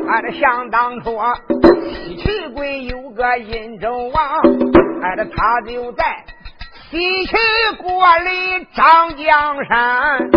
[0.08, 1.16] 俺这想当初
[1.82, 4.42] 西岐国有个殷州王，
[5.04, 6.04] 俺这他就在。
[6.94, 7.34] 西岐
[7.82, 10.30] 国里张江山，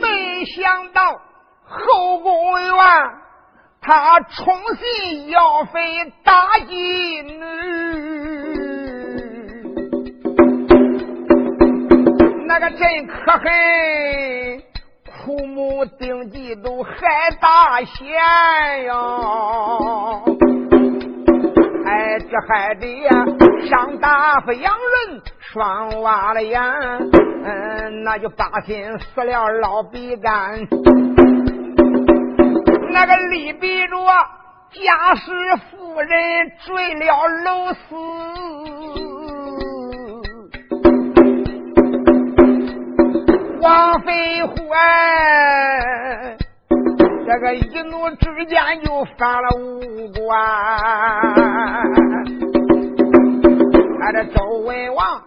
[0.00, 1.20] 没想到
[1.64, 2.70] 后宫院
[3.80, 5.80] 他重新要妃
[6.22, 7.40] 大金女，
[12.46, 13.42] 那个真可恨，
[15.24, 16.92] 苦母定计都害
[17.40, 18.14] 大贤
[18.84, 18.94] 呀。
[21.86, 23.10] 哎，这还得呀，
[23.70, 25.22] 上大夫杨人
[25.52, 26.60] 双挖了眼，
[27.44, 30.66] 嗯，那就八心死了老比干，
[32.92, 33.96] 那个李比着
[34.72, 35.30] 家世
[35.70, 37.94] 夫人坠了楼死，
[43.62, 46.35] 王妃怀。
[47.26, 49.80] 这个一怒之间就犯了五
[50.12, 50.38] 关，
[54.00, 55.20] 俺这周文王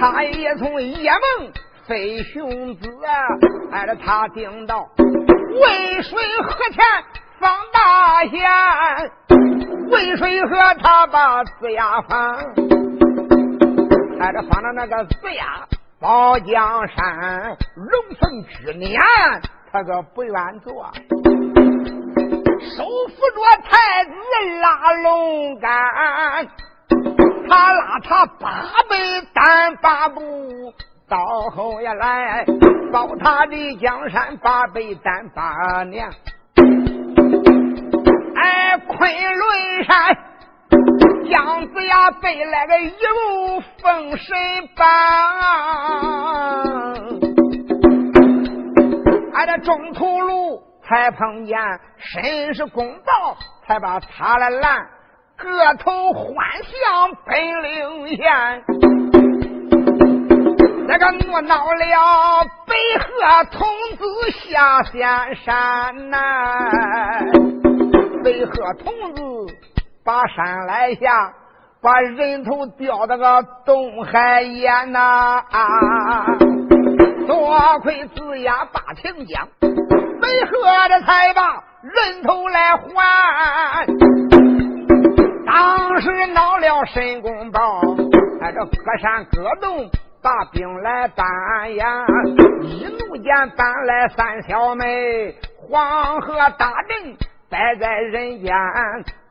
[0.00, 1.52] 他也从夜梦
[1.86, 2.90] 飞雄子，
[3.70, 6.84] 挨着他听到渭水河前
[7.38, 8.42] 放大仙，
[9.90, 12.34] 渭水河他把子牙放，
[14.18, 15.64] 挨着放到那个子牙
[16.00, 17.88] 宝江山，荣
[18.20, 19.00] 凤之年，
[19.70, 20.90] 他可不愿做，
[22.76, 24.10] 手扶着太子
[24.60, 25.70] 拉龙杆，
[27.48, 28.46] 他拉他八
[28.88, 28.96] 百
[29.32, 30.20] 单八步。
[31.08, 31.24] 到
[31.56, 32.44] 后也来
[32.92, 36.06] 保他的江山八百单八年，
[38.36, 40.18] 哎，昆仑山
[41.30, 44.36] 姜子牙背来个一路封神
[44.76, 44.86] 榜，
[49.32, 51.58] 俺这中途路才碰见
[52.00, 53.36] 绅士公道，
[53.66, 54.86] 才把他来拦，
[55.36, 56.34] 个头幻
[56.64, 58.24] 象本领现。
[60.86, 63.68] 那个我闹了白鹤童
[63.98, 66.16] 子下仙山呐，
[68.24, 69.20] 白鹤童子
[70.02, 71.34] 把山来下，
[71.82, 76.24] 把人头掉到个东海眼呐，啊
[77.26, 79.46] 多亏子牙把情讲，
[80.20, 83.86] 没喝的才把人头来还。
[85.46, 87.80] 当时闹了神功报，
[88.40, 89.90] 哎，这各山各洞。
[90.20, 91.24] 把兵来搬
[91.76, 92.04] 呀！
[92.60, 97.16] 一怒间搬来三小妹，黄河大阵
[97.48, 98.52] 摆在人间，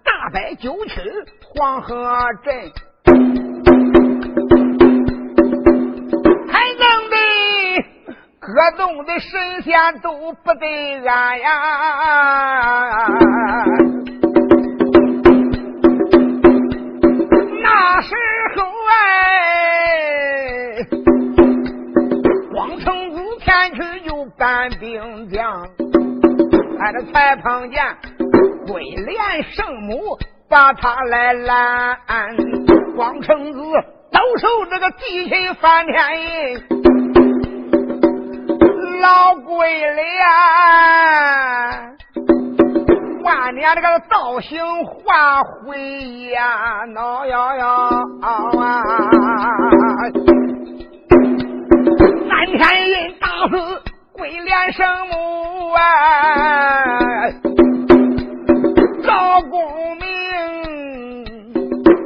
[0.06, 1.02] 大摆九曲
[1.42, 2.72] 黄河阵，
[8.48, 11.50] 各洞的神仙都不得安呀！
[17.62, 18.16] 那时
[18.56, 19.18] 候哎。
[23.40, 25.68] 前去就搬兵将，
[26.80, 27.82] 俺这才碰见
[28.68, 30.18] 桂莲圣母
[30.50, 31.98] 把他来拦，
[32.96, 33.60] 光成子
[34.12, 36.60] 都受这个地心翻天印，
[39.00, 39.98] 老鬼脸
[43.24, 45.78] 万年这个造型化灰
[46.32, 47.68] 呀，挠摇摇
[48.22, 48.82] 啊！
[52.30, 53.84] 三天印打死
[54.14, 55.80] 鬼脸圣母啊，
[59.04, 60.06] 赵公明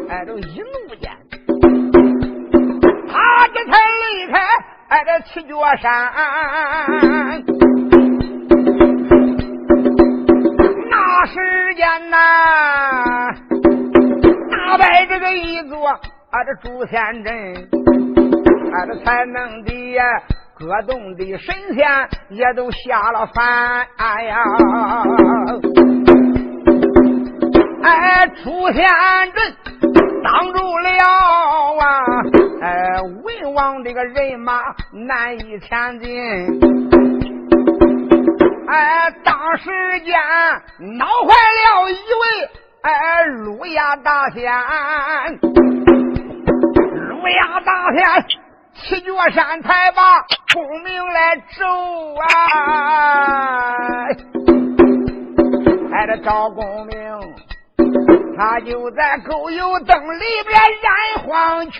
[0.10, 1.12] 哎，都一怒间，
[3.08, 3.72] 他这才
[4.02, 4.34] 离开
[4.92, 6.12] 哎这七脚山。
[10.89, 12.18] 那时间呐，
[14.52, 17.32] 打败这个一座啊这朱仙镇。
[18.74, 20.04] 啊这才能的呀，
[20.58, 23.88] 各洞的神仙也都下了凡
[24.26, 24.44] 呀！
[27.82, 28.84] 哎，出仙
[29.32, 29.91] 阵
[30.24, 30.89] 挡住了
[31.80, 31.86] 啊！
[32.61, 34.61] 哎，文王这个人马
[34.91, 36.09] 难以前进。
[38.67, 40.13] 哎，当时间
[40.97, 42.49] 恼坏了一位
[42.82, 44.41] 哎，鲁牙大仙，
[47.09, 48.26] 鲁牙大仙。
[48.74, 50.22] 七脚山才把
[50.53, 51.67] 孔明来咒
[52.15, 52.26] 啊！
[55.93, 56.95] 哎，这赵公明，
[58.44, 60.92] 他就在狗油灯里边染
[61.24, 61.80] 黄泉。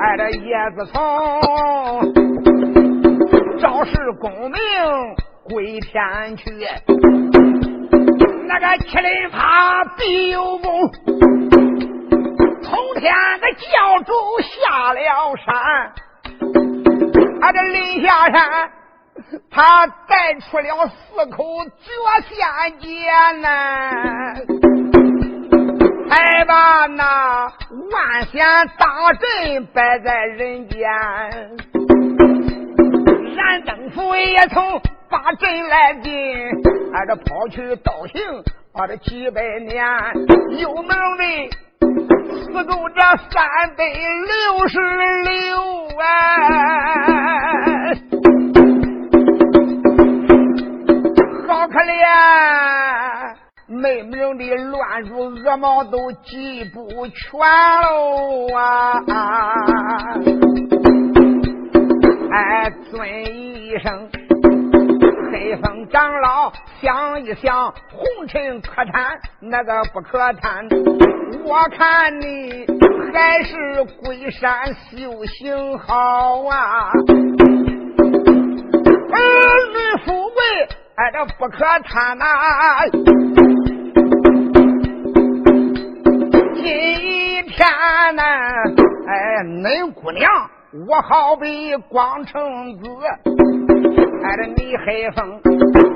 [0.00, 0.94] 哎，这叶子从
[3.60, 3.90] 赵氏
[4.20, 4.54] 功名
[5.42, 6.44] 归天去，
[8.46, 10.92] 那个麒麟怕必有功。
[12.62, 14.12] 从天的教主
[14.42, 15.00] 下了
[15.44, 15.92] 山，
[17.40, 18.70] 他这临下山，
[19.50, 21.44] 他带出了四口
[21.80, 21.90] 绝
[22.28, 23.48] 仙剑呐，
[26.08, 28.44] 还把那万仙
[28.78, 30.80] 大阵摆在人间。
[33.36, 36.12] 燃灯符也从把阵来进，
[36.92, 38.20] 俺这跑去道行，
[38.72, 39.84] 把这几百年
[40.58, 41.50] 有门的。
[42.42, 44.78] 四够这三百六十
[45.22, 45.28] 六
[45.98, 46.02] 啊！
[51.60, 53.36] 好可怜，
[53.68, 57.38] 妹妹的乱入鹅毛都记不全
[57.82, 58.94] 喽啊！
[62.32, 64.08] 哎，尊一声。
[65.30, 66.50] 黑风长老
[66.80, 70.66] 想一想，红尘可贪，那个不可贪。
[71.44, 72.64] 我看你
[73.12, 76.90] 还是归山修行好啊！
[79.12, 79.18] 儿
[79.74, 80.40] 女富贵
[81.00, 82.26] 哎，这不可贪呐！
[86.52, 86.62] 今
[87.48, 87.66] 天
[88.14, 88.22] 呢，
[89.06, 90.30] 哎，恁姑娘，
[90.86, 92.42] 我好比光成
[92.76, 92.90] 子，
[94.22, 95.40] 哎，这李黑风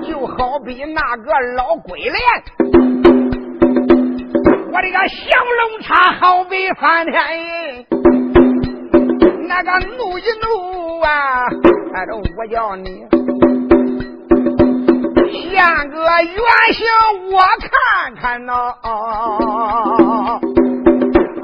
[0.08, 2.16] 就好比那个老鬼脸，
[4.72, 7.86] 我这个降龙叉好比翻天印，
[9.46, 11.44] 那个怒一怒啊，
[11.92, 13.04] 哎，这我叫你。
[15.54, 16.34] 变个原
[16.72, 16.84] 形，
[17.30, 18.74] 我看看呐。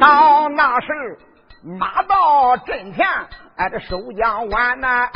[0.00, 0.88] 到那时，
[1.78, 3.06] 马到阵前，
[3.54, 5.08] 哎，这收将完呐，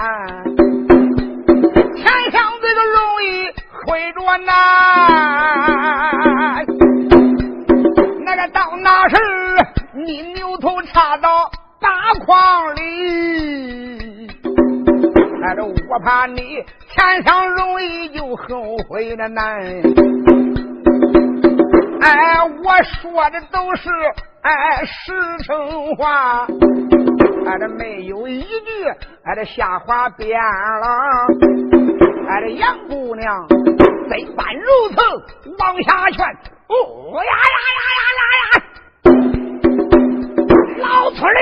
[1.96, 3.52] 前厢这个容易
[3.84, 4.54] 回着难。
[8.24, 9.16] 那个到那时，
[10.06, 14.13] 你牛头插到大筐里。
[15.46, 19.60] 哎，这我怕你前想容易就后悔的难。
[22.00, 23.90] 哎，我说的都是
[24.40, 25.12] 哎实
[25.44, 26.46] 诚话，
[27.46, 28.46] 哎这没有一句
[29.24, 31.26] 哎这瞎话编了。
[32.26, 34.96] 哎这杨姑娘这般如此
[35.58, 36.24] 往下劝，
[36.68, 38.64] 哦呀呀呀呀呀呀！
[40.78, 41.38] 老村里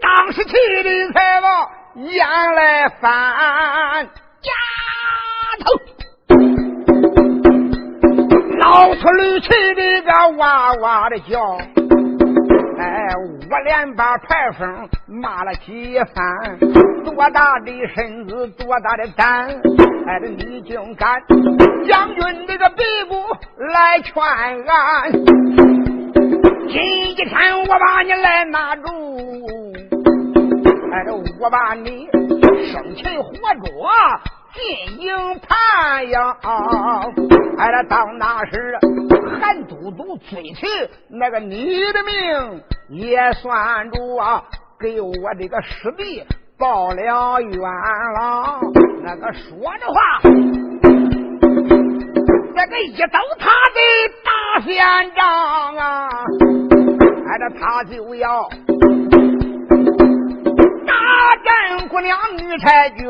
[0.00, 1.46] 当时气的才吧。
[1.98, 2.24] 眼
[2.54, 3.10] 来翻
[4.44, 4.52] 丫
[5.64, 5.66] 头，
[8.60, 11.58] 老村里气的个哇哇的叫，
[12.78, 13.08] 哎，
[13.50, 16.58] 我连把牌坊骂了几番，
[17.04, 19.48] 多大的身子，多大的胆，
[20.06, 21.20] 哎，这你竟敢
[21.84, 23.16] 将军这个鼻骨
[23.72, 25.10] 来劝俺，
[26.68, 29.57] 今天我把你来拿住。
[30.90, 31.04] 哎，
[31.40, 32.08] 我把你
[32.72, 33.90] 生擒活捉
[34.54, 36.36] 进营盘呀！
[37.58, 38.78] 哎，这到那时
[39.40, 40.66] 韩都督追去
[41.08, 44.42] 那个你的命，也算着啊，
[44.80, 46.24] 给我这个师弟
[46.58, 48.60] 报了冤了。
[49.02, 50.00] 那个说的话，
[52.54, 53.80] 那个一刀他的
[54.24, 56.08] 大县长啊！
[57.28, 58.48] 哎，这他就要。
[60.98, 63.06] 大战姑娘女婵娟，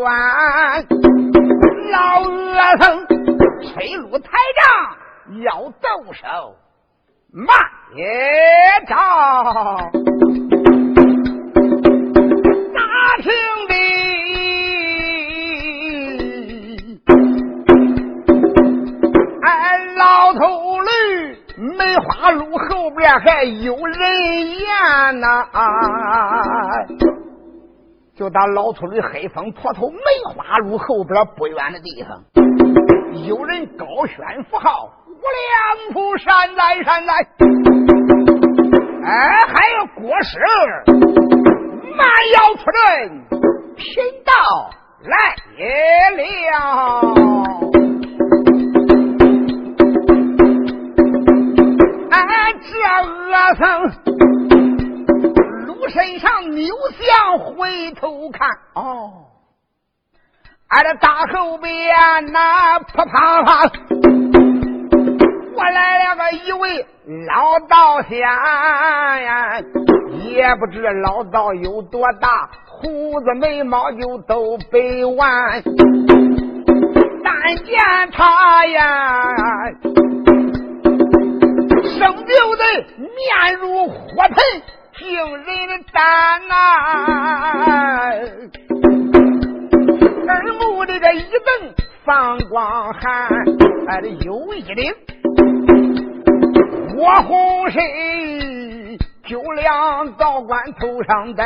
[1.91, 3.07] 老恶僧
[3.63, 4.29] 崔鲁台
[4.59, 4.63] 长
[5.43, 6.55] 要动手，
[7.33, 7.57] 慢
[7.95, 8.05] 也
[8.87, 8.95] 着。
[12.75, 12.81] 大
[13.23, 13.33] 厅
[13.69, 13.73] 里，
[19.43, 19.49] 哎，
[19.97, 20.39] 老头
[20.81, 20.89] 驴
[21.79, 25.49] 梅花鹿后边还有人言呐。
[28.19, 29.99] 就打老村的黑风坡头梅
[30.35, 32.21] 花鹿后边不远的地方，
[33.29, 37.15] 有人高宣符号，五两铺山来山来，
[39.05, 40.37] 哎，还有郭师
[41.97, 43.23] 慢摇出阵，
[43.77, 43.87] 贫
[44.25, 44.33] 道
[45.05, 45.63] 来也
[46.17, 47.15] 了，
[52.11, 52.19] 哎，
[52.65, 52.69] 这
[53.07, 54.38] 恶僧。
[55.89, 59.25] 身上扭向回头看，哦，
[60.69, 61.73] 俺这大后边
[62.31, 63.71] 那扑啪啪，
[65.55, 66.87] 我来了个一位
[67.27, 69.59] 老道仙呀，
[70.25, 74.79] 也不知老道有多大，胡子眉毛就都白
[75.17, 75.63] 弯，
[77.25, 77.77] 但见
[78.13, 79.25] 他呀，
[81.99, 82.65] 生就的
[82.99, 83.97] 面如火
[84.29, 84.37] 盆。
[84.99, 86.55] 惊人的胆呐！
[90.27, 91.73] 耳目的这一瞪，
[92.05, 93.29] 放光寒，
[93.87, 94.93] 哎，这有一领
[96.91, 97.81] 火红身，
[99.25, 101.45] 九两道冠头上戴，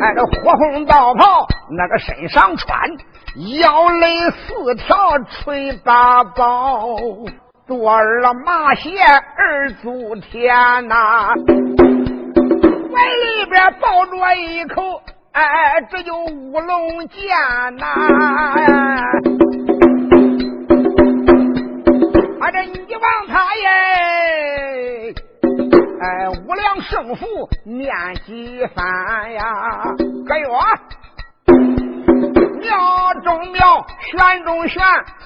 [0.00, 2.80] 哎，这火红道袍那个身上穿，
[3.60, 6.96] 腰勒四条垂八宝，
[7.68, 8.90] 多儿了马鞋
[9.36, 11.34] 二足天呐！
[12.96, 15.42] 怀里边抱着一口，哎，
[15.90, 17.28] 这就乌龙剑
[17.76, 17.84] 呐！
[22.40, 25.14] 啊，这你望他耶，
[26.00, 27.26] 哎，无量圣父
[27.64, 27.92] 念
[28.24, 29.44] 几番呀？
[30.26, 30.58] 可哟。
[34.06, 34.82] 玄中玄，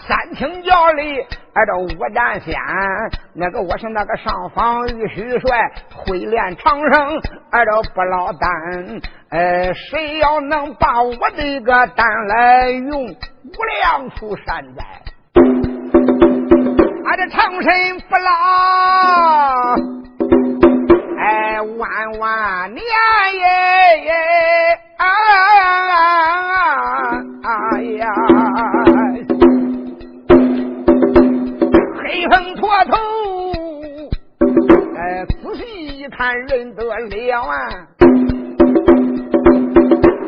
[0.08, 1.20] 三清教里，
[1.54, 2.54] 挨着五战仙。
[3.34, 7.20] 那个我是那个上方玉虚帅，会练长生，
[7.50, 9.00] 挨着不老丹。
[9.30, 13.14] 呃，谁要能把我这个丹来用，无
[13.82, 14.84] 量出山寨。
[17.04, 18.30] 俺的长生不老，
[21.18, 22.82] 哎，万万年
[23.34, 24.78] 耶！
[24.96, 25.04] 啊
[27.42, 28.06] 哎呀，
[31.96, 32.96] 黑风脱头，
[34.96, 37.88] 哎，仔细一看认得了啊，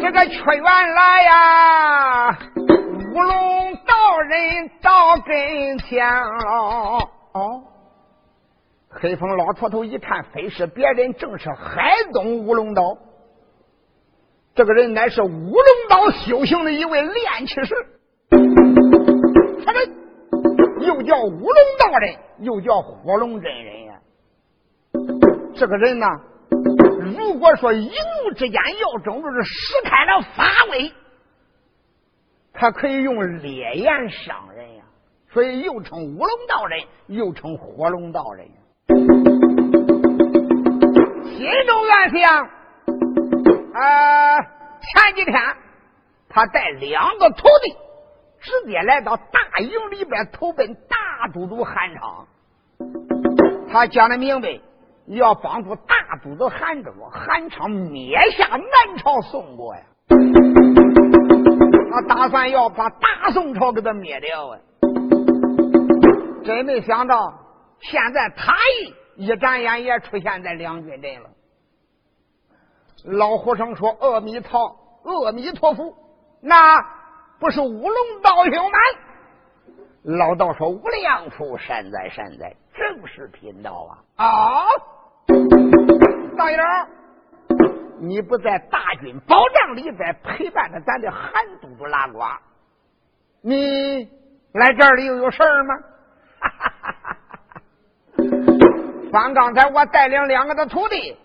[0.01, 2.39] 这个屈原来呀。
[3.15, 7.11] 乌龙道人到跟前了。
[7.35, 7.63] 哦，
[8.89, 12.97] 黑风老秃头一看，非是别人，正是海东乌龙道。
[14.55, 17.75] 这个人乃是乌龙岛修行的一位炼气师，
[19.65, 19.83] 他们
[20.81, 23.95] 又叫乌龙道人，又叫火龙真人呀。
[25.55, 26.07] 这个人呢，
[27.01, 30.93] 如果说一怒之间要争论是使开了法威。
[32.53, 34.85] 他可以用烈焰伤人呀，
[35.33, 38.47] 所以又称乌龙道人，又称火龙道人。
[41.35, 42.45] 心中暗想：
[43.73, 44.39] 啊，
[44.81, 45.35] 前几天
[46.29, 47.75] 他带两个徒弟，
[48.43, 52.27] 直接来到大营里边投奔大都督韩昌。
[53.71, 54.61] 他讲的明白，
[55.07, 59.83] 要帮助大都督韩州，韩昌灭下南朝宋国呀。
[61.91, 64.59] 他打算要把大宋朝给他灭掉啊！
[66.45, 67.33] 真没想到，
[67.81, 68.55] 现在他
[69.17, 71.31] 一一眨眼也出现在两军阵了。
[73.05, 75.95] 老和尚说：“阿弥陀，阿弥陀佛，
[76.41, 76.85] 那
[77.43, 78.79] 不是乌龙道兄吗？”
[80.17, 84.65] 老道说：“无量福，善哉善哉，正是贫道啊！”啊，
[86.39, 86.57] 大爷。
[87.99, 92.41] 你不在大军保障里边陪伴着咱的韩都督拉瓜，
[93.41, 94.09] 你
[94.53, 95.75] 来这里又有事儿吗？
[99.13, 101.17] 方刚才我带领两个的徒弟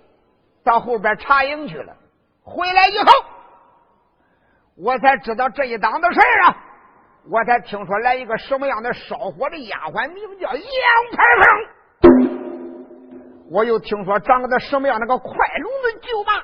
[0.64, 1.96] 到后边查营去了，
[2.44, 3.06] 回来以后
[4.80, 6.56] 我才知道这一档的事儿啊！
[7.30, 10.62] 我才听说来一个什么样的烧火的丫鬟，名叫杨
[11.12, 11.48] 排风。
[13.50, 16.40] 我又听说长个的什么样那个快龙的舅妈。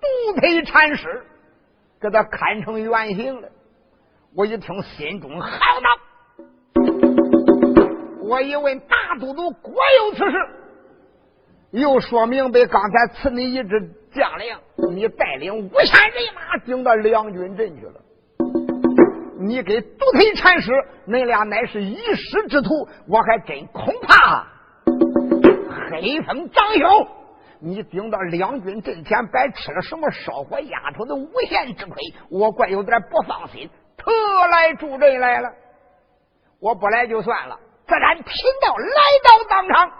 [0.00, 1.24] 独腿禅师
[2.00, 3.48] 给他看成原形了，
[4.34, 5.48] 我一听心中好
[5.80, 5.88] 恼。
[8.20, 10.36] 我一问大都督果有此事，
[11.76, 13.68] 又说明白刚才赐你一支
[14.14, 14.56] 将领，
[14.94, 18.00] 你带领五千人马顶到两军阵去了。
[19.38, 20.72] 你给独腿禅师，
[21.06, 24.46] 恁俩乃是一师之徒，我还真恐怕
[25.90, 27.08] 黑风长兄。
[27.60, 31.94] 你顶到两军阵前，白吃了什么烧火丫头的无限之亏，
[32.30, 33.68] 我怪有点不放心，
[33.98, 34.10] 特
[34.50, 35.50] 来助阵来了。
[36.58, 38.24] 我不来就算了，自然贫
[38.66, 38.86] 道来
[39.22, 39.92] 到当场。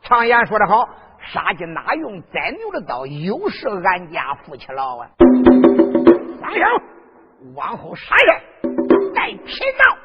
[0.00, 0.88] 常言说得好，
[1.32, 5.10] 杀鸡哪用宰牛的刀，又是俺家夫妻老啊！
[6.40, 9.98] 三兄，往后杀人，待贫道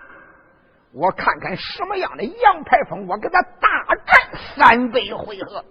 [0.92, 5.64] 我看看什么样的杨排风，我跟他大战三百回合。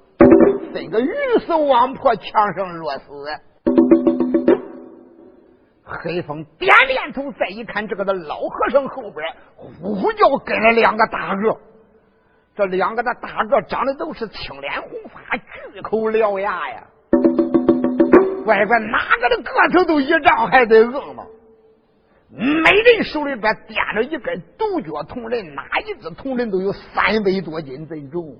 [0.73, 1.11] 分个鱼
[1.47, 3.05] 死网破，强生弱死。
[5.85, 11.61] 黑风点点头，再一看，这个的老和尚后边呼呼叫跟了两个大个。
[12.55, 15.37] 这两个的大个长得都是青脸红发，
[15.73, 16.85] 巨口獠牙呀。
[18.45, 21.25] 乖乖，哪个的个头都一丈还得硬吗。
[22.29, 28.37] 每人手里边掂着一根独角铜人，哪一只铜人都有三百多斤真重。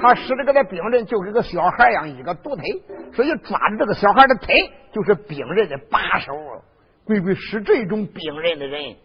[0.00, 2.82] 他使这个的兵刃就跟个小孩一样，一个独腿，
[3.14, 6.34] 所以抓着这个小孩的腿就是兵刃的把手。
[7.06, 8.96] 鬼鬼使这种兵刃的人，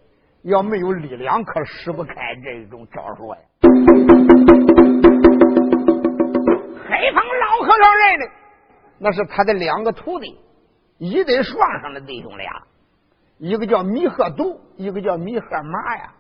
[0.44, 2.14] 要没有力量，可使不开
[2.44, 3.40] 这种招数呀。
[6.88, 8.28] 黑风老和尚认的，
[9.00, 10.40] 那是他的两个徒弟，
[10.98, 12.64] 一对双上的弟兄俩，
[13.38, 16.14] 一个叫米鹤独，一个叫米鹤马呀。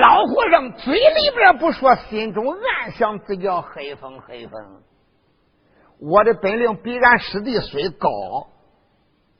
[0.00, 4.82] 老和尚嘴里边不说，心中暗想：这叫黑风黑风。
[6.00, 8.08] 我的本领比俺师弟虽高，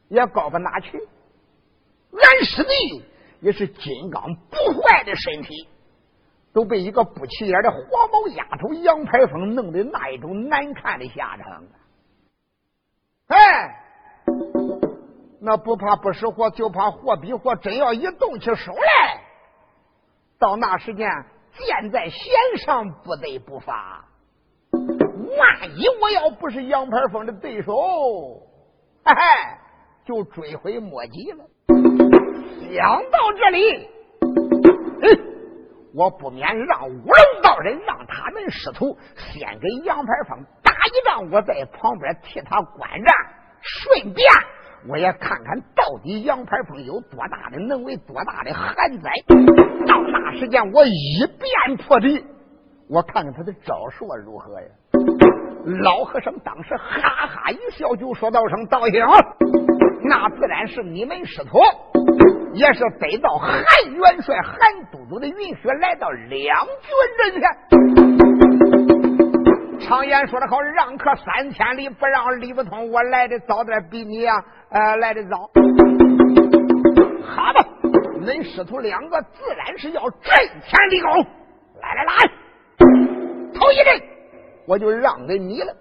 [0.09, 0.97] 也高不哪去。
[2.15, 3.05] 俺师弟
[3.41, 5.69] 也是金刚不坏的身体，
[6.53, 11.65] 都被一个不起眼的黄毛丫头杨排风弄得那一种难看的下场。
[13.27, 13.85] 哎，
[15.41, 19.21] 那不怕不识货，就怕货比货，真要一动起手来。
[20.39, 21.09] 到那时间，
[21.59, 22.19] 箭在弦
[22.65, 24.05] 上，不得不发。
[24.73, 27.75] 万一我要不是杨排风的对手，
[29.05, 29.21] 嘿嘿，
[30.05, 31.45] 就追悔莫及了。
[31.67, 33.89] 想到这里，
[35.95, 43.15] 我不免让五龙道人让他们师徒先给杨排风打一仗，我在旁边替他观战，
[43.63, 44.27] 顺便
[44.89, 49.11] 我也看看到底杨排风有多大的能为多大的寒灾。
[49.87, 52.25] 到那时间，我一变破敌，
[52.89, 54.69] 我看看他的招数如何呀？
[55.83, 59.01] 老和尚当时哈哈一笑，就说道声：“道行，
[60.05, 61.59] 那自然是你们师徒。”
[62.55, 63.51] 也是得到韩
[63.93, 64.55] 元帅、韩
[64.93, 66.73] 都督的允许，来到两军
[67.19, 67.51] 阵前。
[69.81, 72.93] 常言说的好，让客三千里，不让理不通。
[72.93, 74.33] 我来的早点，比你呀，
[74.71, 75.51] 呃，来的早。
[77.27, 77.67] 好吧，
[78.23, 81.11] 恁师徒两个自然是要震天立功。
[81.83, 82.15] 来来来，
[83.53, 84.01] 头一阵
[84.69, 85.75] 我就让给你了。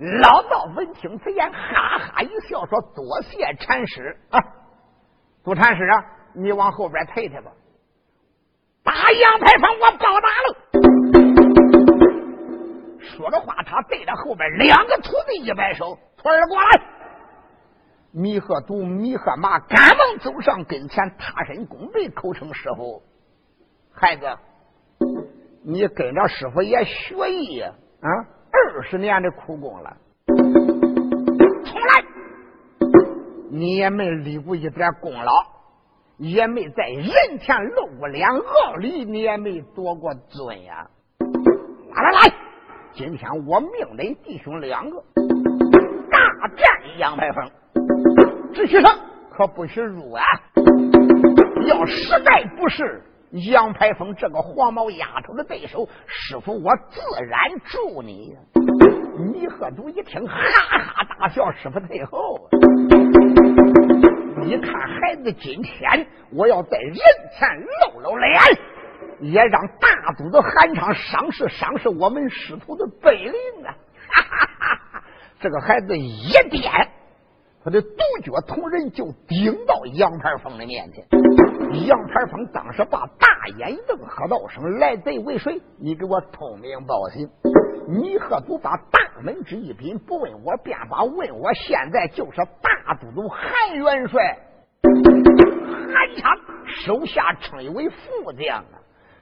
[0.00, 4.40] 老道闻听此言，哈哈一笑，说：“多谢禅师啊。”
[5.44, 7.52] 督禅师啊，你往后边退退吧。
[8.82, 10.56] 打杨排风，我报答了。
[12.98, 16.80] 说着话，他对着后边两个徒弟一摆手：“徒儿过来。”
[18.10, 23.02] 弥鹤都、弥鹤马赶忙走上跟前，踏身躬背，口称师傅。
[23.92, 24.24] 孩子，
[25.62, 27.76] 你跟着师傅也学艺啊，
[28.52, 29.96] 二十年的苦功了。
[33.52, 35.32] 你也没立过一点功劳，
[36.18, 40.88] 也没在人前露过脸，傲里你也没夺过尊呀！
[41.94, 42.34] 来来来，
[42.92, 45.02] 今天我命恁弟兄两个
[46.10, 47.50] 大战杨排风，
[48.54, 48.90] 只许胜，
[49.30, 50.22] 可不许辱啊！
[51.66, 58.34] 要实在不是杨排风这个黄毛丫头的对手，师傅我自然助你。
[59.32, 62.48] 米鹤都一听，哈哈大笑，师傅退后。
[64.42, 67.48] 你看，孩子，今天我要在人前
[67.92, 68.40] 露露脸，
[69.20, 73.32] 也让大肚子韩昌赏识赏识我们师徒的本领
[73.64, 73.70] 啊！
[74.08, 75.04] 哈哈哈哈
[75.38, 76.62] 这个孩子一颠，
[77.62, 77.88] 他的独
[78.24, 81.04] 脚同人就顶到杨排风的面前。
[81.72, 85.60] 杨排风当时把大眼一瞪，喝道声：“来贼为谁？
[85.78, 87.28] 你给我通名报信！”
[87.88, 89.98] 你何不把大门之一禀？
[89.98, 94.38] 不问我便把问我现在就是大都督韩元帅，
[94.82, 98.78] 韩昌手下称为副将啊！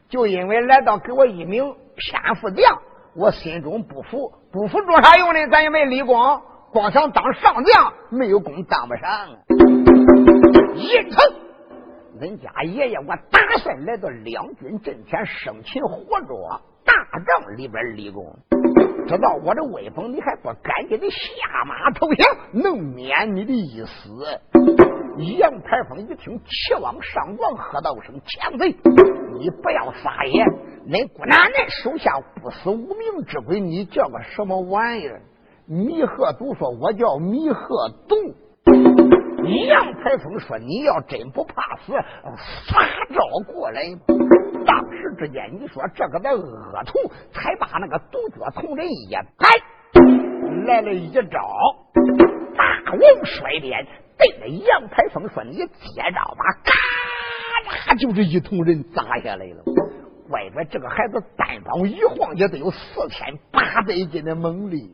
[0.08, 2.78] 就因为来到给我一名偏副将，
[3.14, 5.46] 我心中不服，不服做啥用呢？
[5.50, 6.16] 咱也没立功，
[6.72, 9.28] 光想当上将，没有功当不上啊！
[10.74, 11.18] 一成，
[12.20, 16.60] 恁家爷爷，我打算来到两军阵前生擒活捉。
[16.84, 18.34] 大帐里边立功，
[19.06, 24.24] 知道我的威风，你还不赶紧的下马投降，能免你的一死。
[25.38, 30.44] 杨排风一听，气往上望，喝道声：“强贼，你不要撒野！
[30.86, 35.20] 恁姑奶奶手下不死无名之鬼，你叫个什么玩意儿？”
[35.66, 37.90] 米鹤都说：“我叫米鹤”
[39.68, 41.92] 杨排风说：“你要真不怕死，
[42.66, 42.78] 撒
[43.14, 43.82] 招过来。”
[44.66, 46.98] 当时之间，你说这个的恶徒
[47.32, 49.48] 才把那个独脚铜人一摆，
[50.66, 51.40] 来了一招，
[52.56, 53.86] 大王摔鞭，
[54.18, 56.72] 对着杨排风说：“你接招吧！”嘎
[57.94, 59.62] 嚓，就是一铜人砸下来了。
[60.28, 64.90] 乖乖，这个孩子单膀一晃也得有四千八百斤的猛力。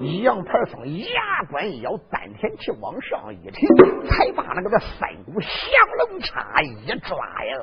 [0.00, 3.66] 杨排风牙关一咬，丹田气往上一提，
[4.08, 5.48] 才把那个的三股降
[6.10, 7.56] 龙叉一抓呀。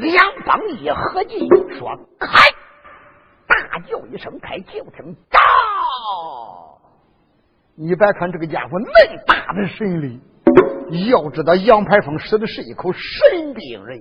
[0.00, 2.50] 两帮一合计，说开，
[3.46, 5.38] 大叫一声开，就听到。
[7.76, 10.20] 你别看这个家伙那大的神力，
[11.08, 13.98] 要知道杨排风使的是一口神兵刃，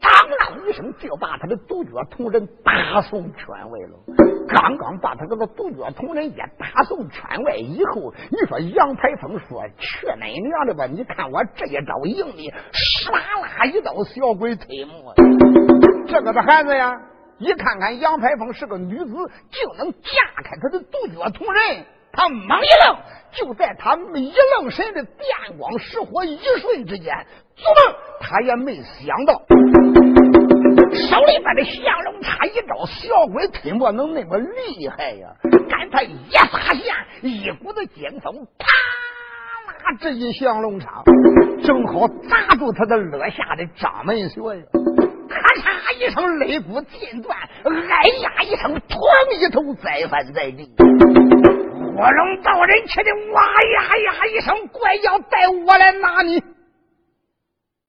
[0.00, 3.98] 当啷一声就把他的独脚同人打送圈外了。
[4.48, 10.86] 刚刚把他这个独脚同人也打送圈外以后，你说杨排风说去恁娘的吧！
[10.86, 15.14] 你看我这一招赢的，唰啦一刀小鬼推磨。
[16.06, 16.92] 这个的孩子呀，
[17.38, 19.12] 一看看杨排风是个女子，
[19.50, 20.08] 就能架
[20.42, 21.84] 开他的独脚同人。
[22.10, 22.96] 他猛一愣，
[23.32, 27.14] 就在他一愣神的电光石火一瞬之间，
[27.58, 29.42] 做梦他也没想到。
[30.90, 35.28] 手里边的降龙叉一招，小鬼推磨能那么厉害呀？
[35.68, 38.66] 赶他一撒线，一股子劲风，啪
[39.66, 41.02] 啦，这一降龙叉
[41.64, 44.62] 正好砸住他的肋下的掌门穴呀！
[45.28, 50.70] 咔嚓一声，肋骨尽断，哎呀一声，哐一头栽翻在地。
[50.78, 56.42] 火龙道人气的哇呀呀一声，怪叫带我来拿你！